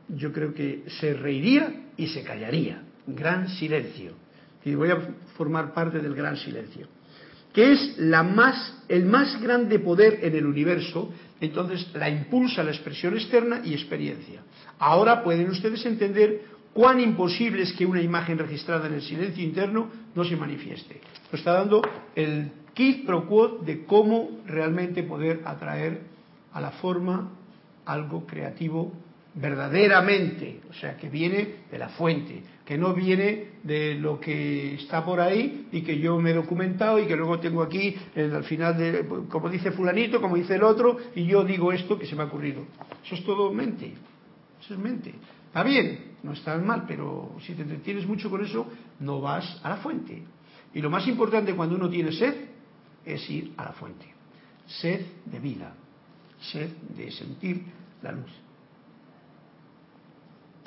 [0.07, 2.83] yo creo que se reiría y se callaría.
[3.07, 4.13] Gran silencio.
[4.63, 4.99] Y voy a
[5.35, 6.87] formar parte del gran silencio.
[7.53, 13.61] Que es el más grande poder en el universo, entonces la impulsa la expresión externa
[13.63, 14.41] y experiencia.
[14.77, 16.43] Ahora pueden ustedes entender
[16.73, 21.01] cuán imposible es que una imagen registrada en el silencio interno no se manifieste.
[21.31, 21.81] Nos está dando
[22.15, 26.01] el kit pro quo de cómo realmente poder atraer
[26.53, 27.31] a la forma
[27.85, 28.93] algo creativo
[29.35, 35.05] verdaderamente, o sea, que viene de la fuente, que no viene de lo que está
[35.05, 38.77] por ahí y que yo me he documentado y que luego tengo aquí al final
[38.77, 42.23] de, como dice fulanito, como dice el otro, y yo digo esto que se me
[42.23, 42.65] ha ocurrido.
[43.05, 43.93] Eso es todo mente,
[44.61, 45.13] eso es mente.
[45.47, 48.67] Está bien, no está mal, pero si te entretienes mucho con eso,
[48.99, 50.21] no vas a la fuente.
[50.73, 52.35] Y lo más importante cuando uno tiene sed
[53.05, 54.05] es ir a la fuente.
[54.67, 55.73] Sed de vida,
[56.39, 57.63] sed de sentir
[58.03, 58.31] la luz.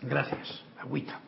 [0.03, 1.20] Gracias, agüita.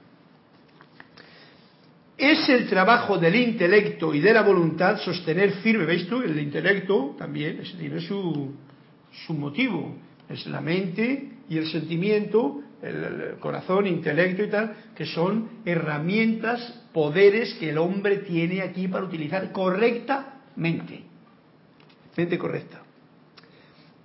[2.16, 6.22] Es el trabajo del intelecto y de la voluntad sostener firme, ¿veis tú?
[6.22, 8.54] El intelecto también tiene su,
[9.26, 9.96] su motivo,
[10.28, 17.54] es la mente y el sentimiento el corazón, intelecto y tal, que son herramientas, poderes
[17.54, 21.02] que el hombre tiene aquí para utilizar correctamente.
[22.16, 22.82] Mente correcta.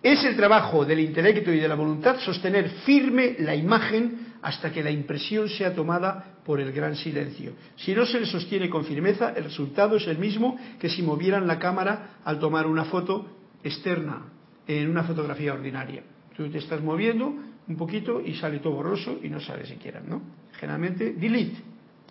[0.02, 4.84] Es el trabajo del intelecto y de la voluntad sostener firme la imagen hasta que
[4.84, 7.54] la impresión sea tomada por el gran silencio.
[7.76, 11.48] Si no se le sostiene con firmeza, el resultado es el mismo que si movieran
[11.48, 13.28] la cámara al tomar una foto
[13.64, 14.26] externa
[14.68, 16.04] en una fotografía ordinaria.
[16.36, 17.34] Tú te estás moviendo,
[17.68, 20.22] un poquito y sale todo borroso y no sale siquiera, ¿no?
[20.54, 21.58] Generalmente, delete,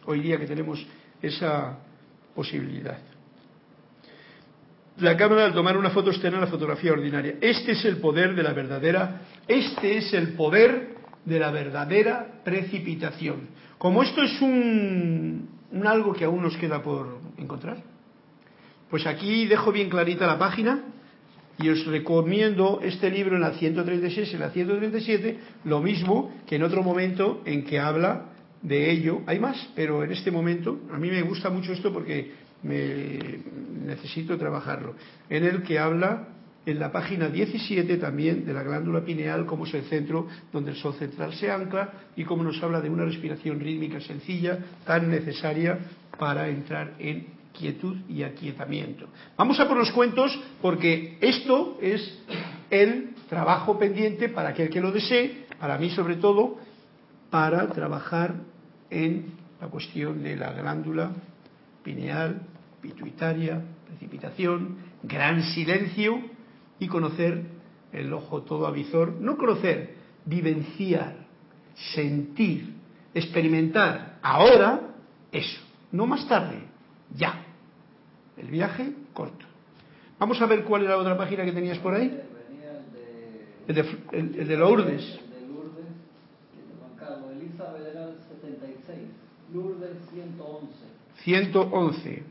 [0.04, 0.84] hoy día que tenemos
[1.20, 1.78] esa
[2.34, 2.98] posibilidad.
[4.98, 7.36] La cámara al tomar una foto externa la fotografía ordinaria.
[7.40, 10.97] Este es el poder de la verdadera, este es el poder
[11.28, 13.48] de la verdadera precipitación.
[13.76, 15.48] Como esto es un,
[15.84, 17.82] algo que aún nos queda por encontrar,
[18.90, 20.84] pues aquí dejo bien clarita la página
[21.58, 26.56] y os recomiendo este libro en la 136 y en la 137, lo mismo que
[26.56, 28.26] en otro momento en que habla
[28.62, 29.20] de ello.
[29.26, 33.18] Hay más, pero en este momento, a mí me gusta mucho esto porque me,
[33.84, 34.94] necesito trabajarlo.
[35.28, 36.28] En el que habla
[36.68, 40.76] en la página 17 también de la glándula pineal, como es el centro donde el
[40.76, 45.78] sol central se ancla y cómo nos habla de una respiración rítmica sencilla, tan necesaria
[46.18, 49.06] para entrar en quietud y aquietamiento.
[49.38, 52.22] Vamos a por los cuentos porque esto es
[52.68, 56.56] el trabajo pendiente para aquel que lo desee, para mí sobre todo,
[57.30, 58.34] para trabajar
[58.90, 61.12] en la cuestión de la glándula
[61.82, 62.42] pineal,
[62.82, 66.36] pituitaria, precipitación, gran silencio
[66.78, 67.42] y conocer
[67.92, 71.16] el ojo todo avizor, no conocer, vivenciar,
[71.94, 72.74] sentir,
[73.14, 74.80] experimentar ahora
[75.32, 75.60] eso,
[75.92, 76.62] no más tarde,
[77.16, 77.44] ya.
[78.36, 79.46] El viaje corto.
[80.18, 82.20] Vamos a ver cuál era la otra página que tenías por ahí.
[83.66, 83.80] El de,
[84.12, 85.02] el, el de Lourdes.
[85.02, 85.86] El de Lourdes,
[86.78, 88.98] Juan Carlos, Elizabeth era el 76,
[89.52, 90.88] Lourdes 111.
[91.24, 92.22] 111.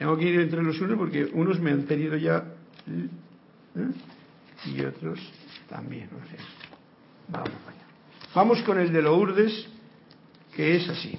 [0.00, 2.42] Tengo que ir entre los unos porque unos me han pedido ya
[3.76, 3.90] ¿eh?
[4.74, 5.20] y otros
[5.68, 6.08] también.
[7.28, 7.84] Vamos allá.
[8.34, 9.68] Vamos con el de Lourdes,
[10.56, 11.18] que es así.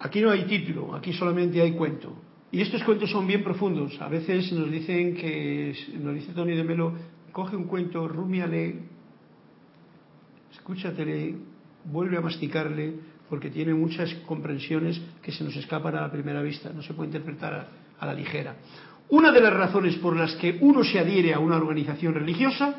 [0.00, 2.22] Aquí no hay título, aquí solamente hay cuento.
[2.50, 4.00] Y estos cuentos son bien profundos.
[4.00, 6.94] A veces nos dicen que, nos dice Tony de Melo,
[7.32, 8.78] coge un cuento, rumiale,
[10.52, 11.36] escúchatele,
[11.84, 12.94] vuelve a masticarle,
[13.28, 17.08] porque tiene muchas comprensiones que se nos escapan a la primera vista, no se puede
[17.08, 17.68] interpretar
[17.98, 18.56] a, la ligera.
[19.08, 22.74] Una de las razones por las que uno se adhiere a una organización religiosa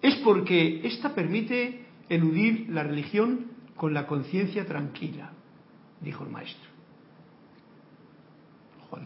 [0.00, 5.32] es porque ésta permite eludir la religión con la conciencia tranquila
[6.00, 6.70] dijo el maestro.
[8.84, 8.98] Ojo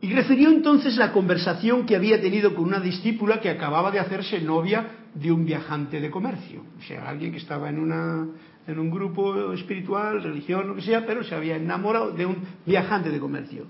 [0.00, 4.40] Y refirió entonces la conversación que había tenido con una discípula que acababa de hacerse
[4.40, 6.62] novia de un viajante de comercio.
[6.78, 8.26] O sea, alguien que estaba en, una,
[8.66, 13.10] en un grupo espiritual, religión, lo que sea, pero se había enamorado de un viajante
[13.10, 13.66] de comercio.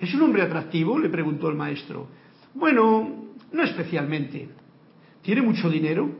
[0.00, 0.98] ¿Es un hombre atractivo?
[0.98, 2.08] le preguntó el maestro.
[2.54, 4.48] Bueno, no especialmente.
[5.22, 6.10] ¿Tiene mucho dinero?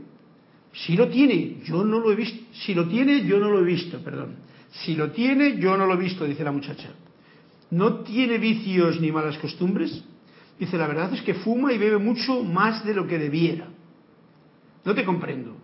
[0.72, 2.44] Si lo tiene, yo no lo he visto.
[2.52, 4.36] Si lo tiene, yo no lo he visto, perdón.
[4.70, 6.90] Si lo tiene, yo no lo he visto, dice la muchacha.
[7.70, 10.02] ¿No tiene vicios ni malas costumbres?
[10.58, 13.68] Dice, la verdad es que fuma y bebe mucho más de lo que debiera.
[14.84, 15.56] No te comprendo,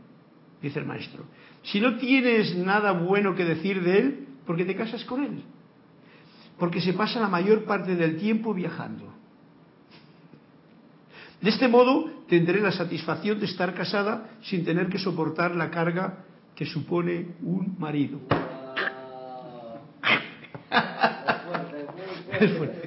[0.63, 1.25] dice el maestro.
[1.63, 5.43] Si no tienes nada bueno que decir de él, ¿por qué te casas con él?
[6.59, 9.13] Porque se pasa la mayor parte del tiempo viajando.
[11.41, 16.25] De este modo tendré la satisfacción de estar casada sin tener que soportar la carga
[16.55, 18.21] que supone un marido.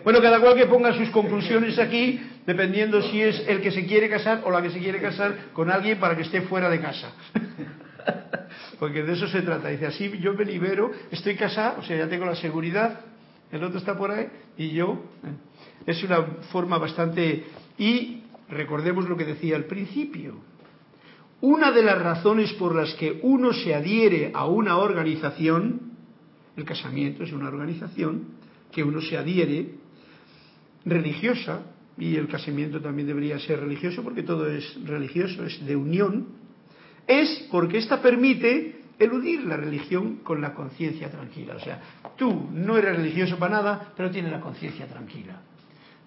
[0.04, 4.10] Bueno, cada cual que ponga sus conclusiones aquí, dependiendo si es el que se quiere
[4.10, 7.12] casar o la que se quiere casar con alguien para que esté fuera de casa.
[8.80, 9.70] Porque de eso se trata.
[9.70, 13.02] Dice, así yo me libero, estoy casado, o sea, ya tengo la seguridad,
[13.52, 14.28] el otro está por ahí
[14.58, 15.04] y yo.
[15.24, 15.86] ¿eh?
[15.86, 16.22] Es una
[16.52, 17.46] forma bastante...
[17.78, 20.36] Y recordemos lo que decía al principio.
[21.42, 25.92] Una de las razones por las que uno se adhiere a una organización,
[26.56, 28.28] el casamiento es una organización,
[28.72, 29.76] que uno se adhiere,
[30.86, 31.64] religiosa,
[31.98, 36.28] y el casamiento también debería ser religioso porque todo es religioso, es de unión,
[37.08, 41.56] es porque ésta permite eludir la religión con la conciencia tranquila.
[41.56, 41.82] O sea,
[42.16, 45.42] tú no eres religioso para nada, pero tienes la conciencia tranquila.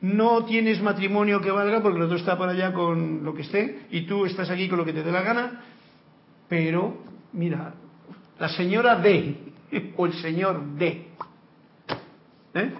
[0.01, 3.87] No tienes matrimonio que valga porque el otro está para allá con lo que esté
[3.91, 5.63] y tú estás aquí con lo que te dé la gana,
[6.49, 7.75] pero mira,
[8.39, 9.37] la señora D
[9.97, 11.07] o el señor D.
[12.55, 12.73] ¿eh?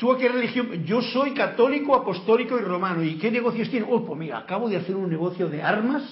[0.00, 0.82] ¿Tú a qué religión?
[0.86, 3.04] Yo soy católico, apostólico y romano.
[3.04, 3.86] ¿Y qué negocios tiene?
[3.86, 6.02] Oh, pues mira, acabo de hacer un negocio de armas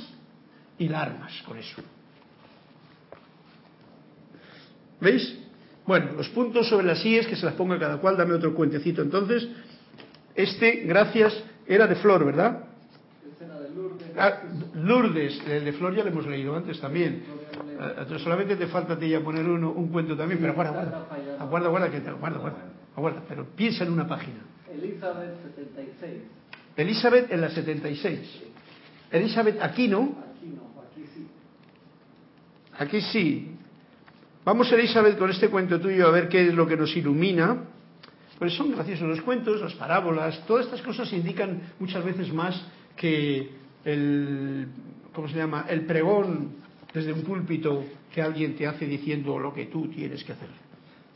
[0.76, 1.80] y la armas con eso.
[5.01, 5.39] ¿Veis?
[5.86, 9.01] Bueno, los puntos sobre las IES, que se las ponga cada cual, dame otro cuentecito.
[9.01, 9.49] Entonces,
[10.34, 12.66] este, gracias, era de Flor, ¿verdad?
[14.18, 14.43] Ah,
[14.74, 17.22] Lourdes, el de Flor ya lo hemos leído antes también.
[17.80, 21.41] Ah, solamente te falta a ti ya poner uno, un cuento también, pero aguarda, aguarda,
[21.41, 24.38] aguarda, aguarda, que te, aguarda, aguarda, aguarda, pero piensa en una página.
[24.70, 26.22] Elizabeth 76.
[26.76, 28.42] Elizabeth en la 76.
[29.11, 30.16] Elizabeth Aquino.
[30.36, 31.26] Aquí no, aquí sí.
[32.78, 33.55] Aquí sí.
[34.44, 37.64] Vamos, Elizabeth, con este cuento tuyo a ver qué es lo que nos ilumina.
[38.38, 42.61] Pues son graciosos los cuentos, las parábolas, todas estas cosas indican muchas veces más
[42.96, 43.51] que
[43.84, 44.68] el,
[45.12, 45.66] ¿cómo se llama?
[45.68, 46.53] El pregón
[46.94, 47.84] desde un púlpito
[48.14, 50.49] que alguien te hace diciendo lo que tú tienes que hacer.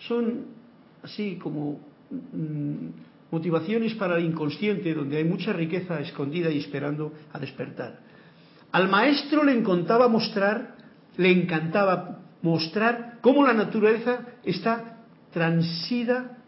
[0.00, 0.61] Son
[1.02, 1.80] así como
[2.10, 2.88] mm,
[3.30, 8.00] motivaciones para el inconsciente donde hay mucha riqueza escondida y esperando a despertar.
[8.72, 10.76] Al maestro le encantaba mostrar,
[11.16, 14.98] le encantaba mostrar cómo la naturaleza está
[15.32, 16.38] transida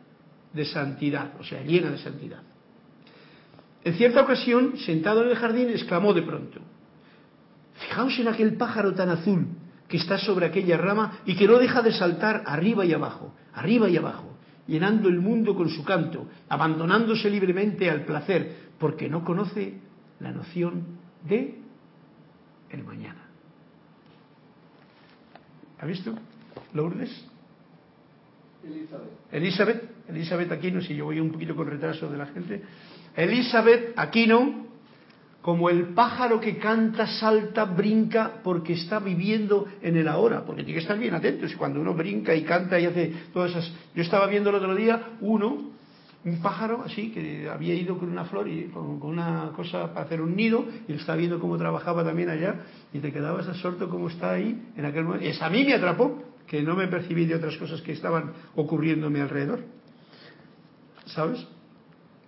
[0.52, 2.42] de santidad, o sea, llena de santidad.
[3.82, 6.60] En cierta ocasión, sentado en el jardín, exclamó de pronto,
[7.74, 9.46] fijaos en aquel pájaro tan azul
[9.88, 13.88] que está sobre aquella rama y que no deja de saltar arriba y abajo, arriba
[13.88, 14.33] y abajo,
[14.66, 19.74] llenando el mundo con su canto, abandonándose libremente al placer, porque no conoce
[20.20, 20.84] la noción
[21.28, 21.58] de
[22.70, 23.24] el mañana.
[25.80, 26.14] ¿Ha visto?
[26.72, 27.26] Lourdes.
[28.64, 29.10] Elizabeth.
[29.30, 32.62] Elizabeth, Elizabeth Aquino, si yo voy un poquito con retraso de la gente.
[33.14, 34.66] Elizabeth Aquino,
[35.44, 40.78] como el pájaro que canta, salta, brinca, porque está viviendo en el ahora, porque tiene
[40.78, 41.44] que estar bien atento.
[41.44, 43.70] Y cuando uno brinca y canta y hace todas esas.
[43.94, 45.70] Yo estaba viendo el otro día uno,
[46.24, 50.22] un pájaro así, que había ido con una flor y con, una cosa para hacer
[50.22, 52.62] un nido, y lo estaba viendo cómo trabajaba también allá,
[52.94, 55.26] y te quedabas absorto cómo está ahí en aquel momento.
[55.26, 59.20] Es a mí me atrapó, que no me percibí de otras cosas que estaban ocurriéndome
[59.20, 59.60] alrededor.
[61.04, 61.46] ¿Sabes?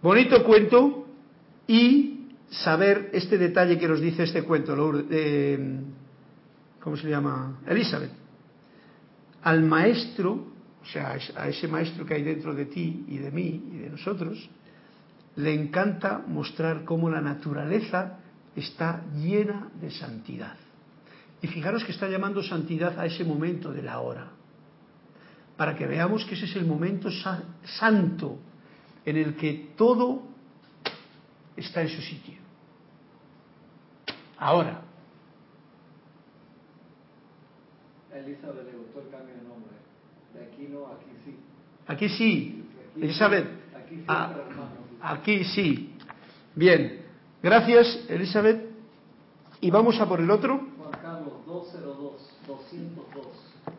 [0.03, 1.07] Bonito cuento
[1.67, 2.17] y
[2.51, 4.75] saber este detalle que nos dice este cuento,
[6.81, 7.61] ¿cómo se llama?
[7.67, 8.13] Elizabeth.
[9.43, 10.33] Al maestro,
[10.83, 13.91] o sea, a ese maestro que hay dentro de ti y de mí y de
[13.91, 14.49] nosotros,
[15.37, 18.19] le encanta mostrar cómo la naturaleza
[18.55, 20.57] está llena de santidad.
[21.43, 24.31] Y fijaros que está llamando santidad a ese momento de la hora,
[25.57, 27.43] para que veamos que ese es el momento sa
[27.79, 28.39] santo
[29.05, 30.26] en el que todo
[31.57, 32.35] está en su sitio.
[34.39, 34.83] Ahora.
[38.15, 39.73] Elizabeth le gustó el cambio de nombre.
[40.35, 41.37] De aquí no, aquí sí.
[41.87, 42.65] Aquí sí.
[42.95, 43.47] Aquí Elizabeth.
[43.77, 44.71] Aquí sí, Ah, pero hermano.
[45.01, 45.93] aquí sí.
[46.55, 47.03] Bien.
[47.43, 48.65] Gracias, Elizabeth.
[49.61, 50.59] Y vamos a por el otro.
[50.79, 53.27] Juan Carlos 202, 202.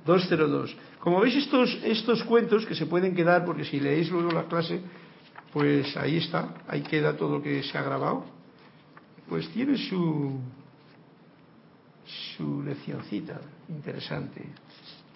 [0.05, 0.77] 202.
[0.99, 4.81] Como veis estos, estos cuentos que se pueden quedar, porque si leéis luego la clase,
[5.53, 8.25] pues ahí está, ahí queda todo lo que se ha grabado,
[9.27, 10.39] pues tiene su,
[12.35, 13.39] su leccioncita
[13.69, 14.41] interesante,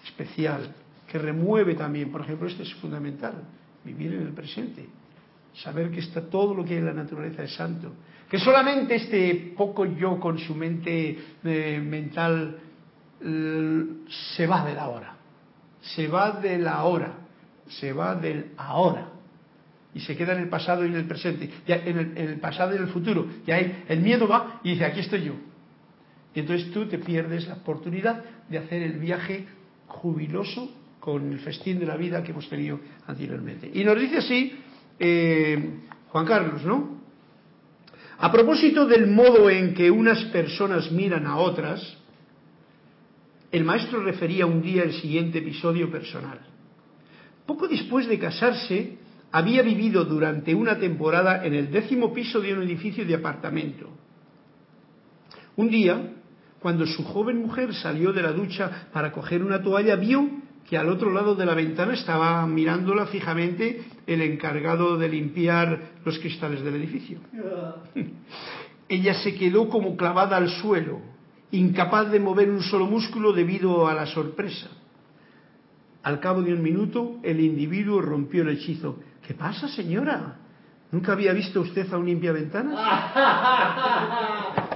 [0.04, 0.74] especial,
[1.06, 3.34] que remueve también, por ejemplo, esto es fundamental,
[3.84, 4.86] vivir en el presente,
[5.54, 7.92] saber que está todo lo que hay en la naturaleza es santo,
[8.30, 12.58] que solamente este poco yo con su mente eh, mental
[14.34, 15.16] se va de la hora,
[15.80, 17.14] se va de la hora,
[17.68, 19.11] se va del ahora
[19.94, 22.84] y se queda en el pasado y en el presente, en, el, pasado y en
[22.84, 23.26] el futuro.
[23.46, 25.34] Y ahí el miedo va y dice, aquí estoy yo.
[26.34, 29.46] Y entonces tú te pierdes la oportunidad de hacer el viaje
[29.86, 33.70] jubiloso con el festín de la vida que hemos tenido anteriormente.
[33.74, 34.52] Y nos dice así
[34.98, 37.02] eh, Juan Carlos, ¿no?
[38.18, 41.98] A propósito del modo en que unas personas miran a otras,
[43.50, 46.38] el maestro refería un día el siguiente episodio personal.
[47.44, 48.96] Poco después de casarse,
[49.32, 53.88] había vivido durante una temporada en el décimo piso de un edificio de apartamento.
[55.56, 56.12] Un día,
[56.60, 60.28] cuando su joven mujer salió de la ducha para coger una toalla, vio
[60.68, 66.18] que al otro lado de la ventana estaba mirándola fijamente el encargado de limpiar los
[66.18, 67.18] cristales del edificio.
[68.88, 71.00] Ella se quedó como clavada al suelo,
[71.50, 74.68] incapaz de mover un solo músculo debido a la sorpresa.
[76.02, 78.98] Al cabo de un minuto, el individuo rompió el hechizo.
[79.26, 80.36] ¿Qué pasa, señora?
[80.90, 82.72] ¿Nunca había visto usted a un limpia ventana?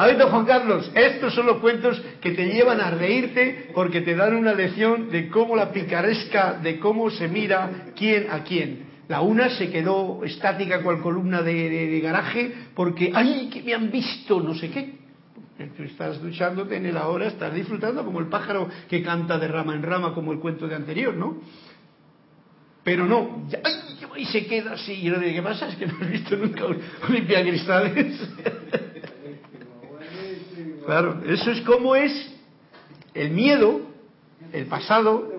[0.00, 4.16] A ver, Juan Carlos, estos son los cuentos que te llevan a reírte porque te
[4.16, 8.86] dan una lección de cómo la picaresca, de cómo se mira quién a quién.
[9.08, 14.40] La una se quedó estática cual columna de, garaje porque, ¡ay, que me han visto!
[14.40, 15.00] No sé qué.
[15.76, 19.74] Tú estás duchándote en el ahora, estás disfrutando como el pájaro que canta de rama
[19.74, 21.42] en rama como el cuento de anterior, ¿no?
[22.90, 23.74] Pero no, ¡ay!
[24.16, 24.94] Y se queda así.
[24.94, 25.68] Y digo, ¿qué pasa?
[25.68, 28.20] Es que no has visto nunca un, cristales.
[30.84, 32.34] Claro, eso es como es
[33.14, 33.82] el miedo,
[34.52, 35.30] el pasado.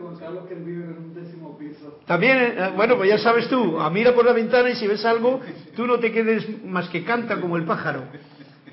[2.05, 5.41] También, eh, bueno, pues ya sabes tú, mira por la ventana y si ves algo,
[5.75, 8.05] tú no te quedes más que canta como el pájaro.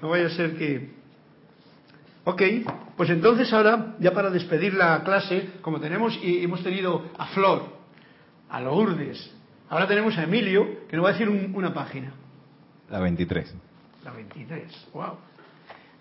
[0.01, 0.91] No vaya a ser que...
[2.22, 2.43] Ok,
[2.97, 7.78] pues entonces ahora, ya para despedir la clase, como tenemos y hemos tenido a Flor,
[8.51, 9.31] a Lourdes,
[9.69, 12.13] ahora tenemos a Emilio, que nos va a decir una página.
[12.91, 13.55] La 23.
[14.05, 15.17] La 23, wow.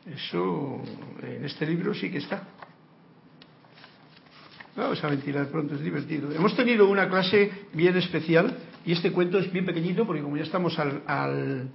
[0.06, 0.82] Eso
[1.22, 2.44] en este libro sí que está.
[4.76, 6.32] Vamos a ventilar pronto, es divertido.
[6.32, 10.44] Hemos tenido una clase bien especial y este cuento es bien pequeñito porque como ya
[10.44, 11.70] estamos al, al,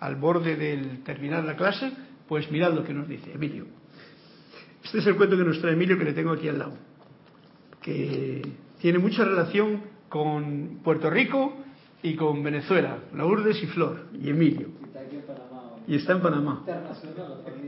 [0.00, 1.92] al borde del terminar la clase,
[2.26, 3.66] pues mirad lo que nos dice Emilio.
[4.84, 6.76] Este es el cuento que nos trae Emilio que le tengo aquí al lado,
[7.80, 8.42] que
[8.80, 11.54] tiene mucha relación con Puerto Rico
[12.02, 14.68] y con Venezuela, Lourdes y Flor y Emilio
[15.88, 16.64] y está en Panamá.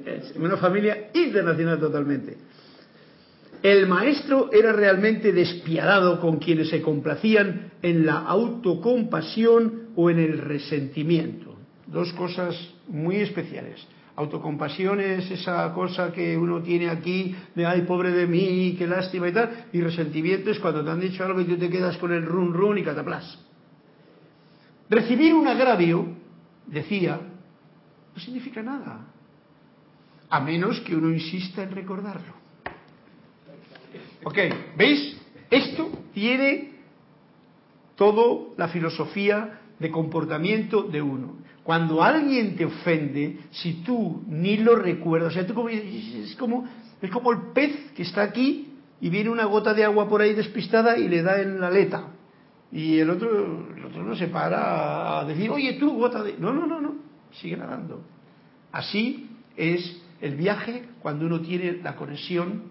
[0.05, 2.37] Es una familia internacional totalmente.
[3.63, 10.39] El maestro era realmente despiadado con quienes se complacían en la autocompasión o en el
[10.39, 11.57] resentimiento.
[11.87, 12.55] Dos cosas
[12.89, 13.87] muy especiales.
[14.21, 19.27] Autocompasión es esa cosa que uno tiene aquí de ay, pobre de mí, qué lástima
[19.29, 19.69] y tal.
[19.73, 22.53] Y resentimiento es cuando te han dicho algo y tú te quedas con el run
[22.53, 23.39] run y cataplas.
[24.91, 26.07] Recibir un agravio,
[26.67, 27.19] decía,
[28.15, 29.07] no significa nada,
[30.29, 32.35] a menos que uno insista en recordarlo.
[34.25, 34.37] Ok,
[34.77, 35.17] ¿veis?
[35.49, 36.73] Esto tiene
[37.97, 41.37] toda la filosofía de comportamiento de uno.
[41.71, 46.69] Cuando alguien te ofende, si tú ni lo recuerdas, o sea, tú es, como,
[47.01, 50.35] es como el pez que está aquí y viene una gota de agua por ahí
[50.35, 52.09] despistada y le da en la aleta.
[52.73, 56.35] Y el otro, el otro no se para a decir, oye, tú, gota de...
[56.41, 56.95] No, no, no, no
[57.41, 58.03] sigue nadando.
[58.73, 62.65] Así es el viaje cuando uno tiene la conexión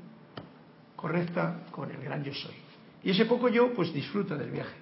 [0.98, 2.56] correcta con el gran yo soy.
[3.02, 4.76] Y ese poco yo, pues disfruta del viaje.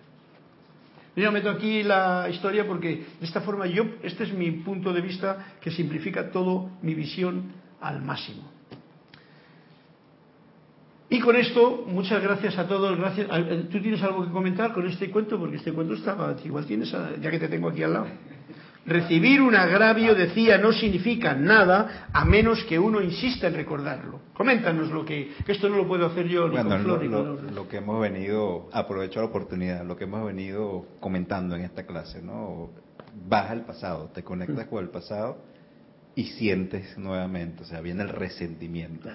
[1.18, 5.02] Yo meto aquí la historia porque de esta forma yo, este es mi punto de
[5.02, 8.44] vista que simplifica todo mi visión al máximo.
[11.10, 12.96] Y con esto, muchas gracias a todos.
[13.00, 13.28] Gracias.
[13.72, 15.40] ¿Tú tienes algo que comentar con este cuento?
[15.40, 18.08] Porque este cuento estaba, igual tienes, ya que te tengo aquí al lado.
[18.88, 24.22] Recibir un agravio, decía, no significa nada a menos que uno insista en recordarlo.
[24.34, 26.50] Coméntanos lo que, esto no lo puedo hacer yo.
[26.50, 31.86] Bueno, lo, que hemos venido, aprovecho la oportunidad, lo que hemos venido comentando en esta
[31.86, 32.70] clase, ¿no?
[33.28, 35.38] Vas al pasado, te conectas con el pasado
[36.16, 39.10] y sientes nuevamente, o sea, viene el resentimiento,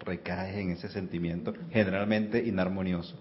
[0.00, 3.16] recaes en ese sentimiento, generalmente inarmonioso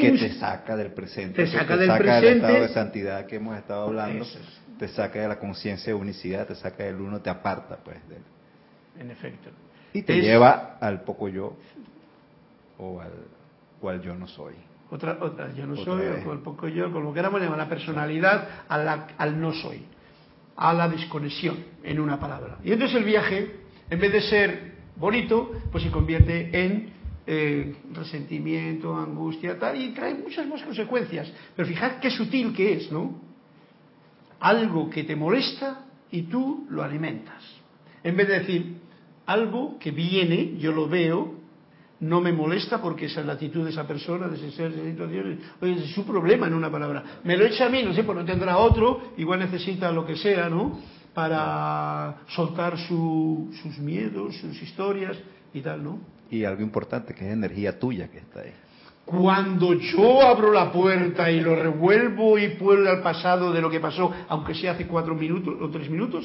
[0.00, 3.84] que te saca del presente, te saca del presente, estado de santidad que hemos estado
[3.84, 4.26] hablando
[4.78, 7.98] te saca de la conciencia de unicidad, te saca del uno, te aparta, pues.
[8.08, 8.16] De...
[9.00, 9.50] En efecto.
[9.92, 11.56] Y te Es- lleva al poco yo
[12.78, 13.12] o al
[13.80, 14.54] cual yo no soy.
[14.90, 16.26] Otra, otra, yo no Otra soy, vez.
[16.26, 19.84] o el poco yo, como queramos llamar, la personalidad a la- al no soy,
[20.56, 22.56] a la desconexión, en una palabra.
[22.64, 23.54] Y entonces el viaje,
[23.88, 26.90] en vez de ser bonito, pues se convierte en
[27.32, 31.32] eh, resentimiento, angustia, tal, y trae muchas más consecuencias.
[31.54, 33.20] Pero fijad qué sutil que es, ¿no?
[34.40, 37.42] Algo que te molesta y tú lo alimentas.
[38.02, 38.76] En vez de decir,
[39.26, 41.34] algo que viene, yo lo veo,
[42.00, 44.80] no me molesta porque esa es la actitud de esa persona, de ese ser, de
[44.80, 45.38] esa situación.
[45.60, 47.04] Oye, es su problema en una palabra.
[47.22, 50.16] Me lo echa a mí, no sé, pues no tendrá otro, igual necesita lo que
[50.16, 50.80] sea, ¿no?
[51.14, 55.16] Para soltar su- sus miedos, sus historias
[55.54, 56.19] y tal, ¿no?
[56.30, 58.52] Y algo importante, que es energía tuya que está ahí.
[59.04, 63.80] Cuando yo abro la puerta y lo revuelvo y vuelvo al pasado de lo que
[63.80, 66.24] pasó, aunque sea hace cuatro minutos o tres minutos,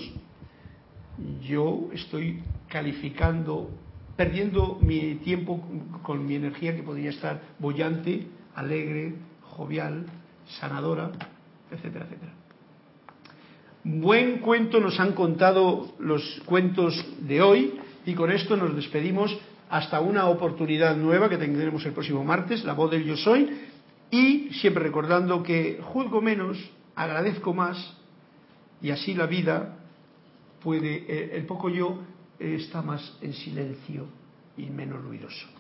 [1.41, 3.71] yo estoy calificando,
[4.15, 5.63] perdiendo mi tiempo
[6.03, 10.05] con mi energía que podría estar bollante, alegre, jovial,
[10.59, 11.11] sanadora,
[11.71, 12.33] etcétera, etcétera.
[13.83, 19.35] Buen cuento nos han contado los cuentos de hoy y con esto nos despedimos
[19.69, 23.49] hasta una oportunidad nueva que tendremos el próximo martes, la voz del yo soy,
[24.11, 26.57] y siempre recordando que juzgo menos,
[26.95, 27.97] agradezco más
[28.81, 29.77] y así la vida
[30.61, 31.99] puede, eh, el poco yo
[32.39, 34.07] eh, está más en silencio
[34.57, 35.54] y menos ruidoso.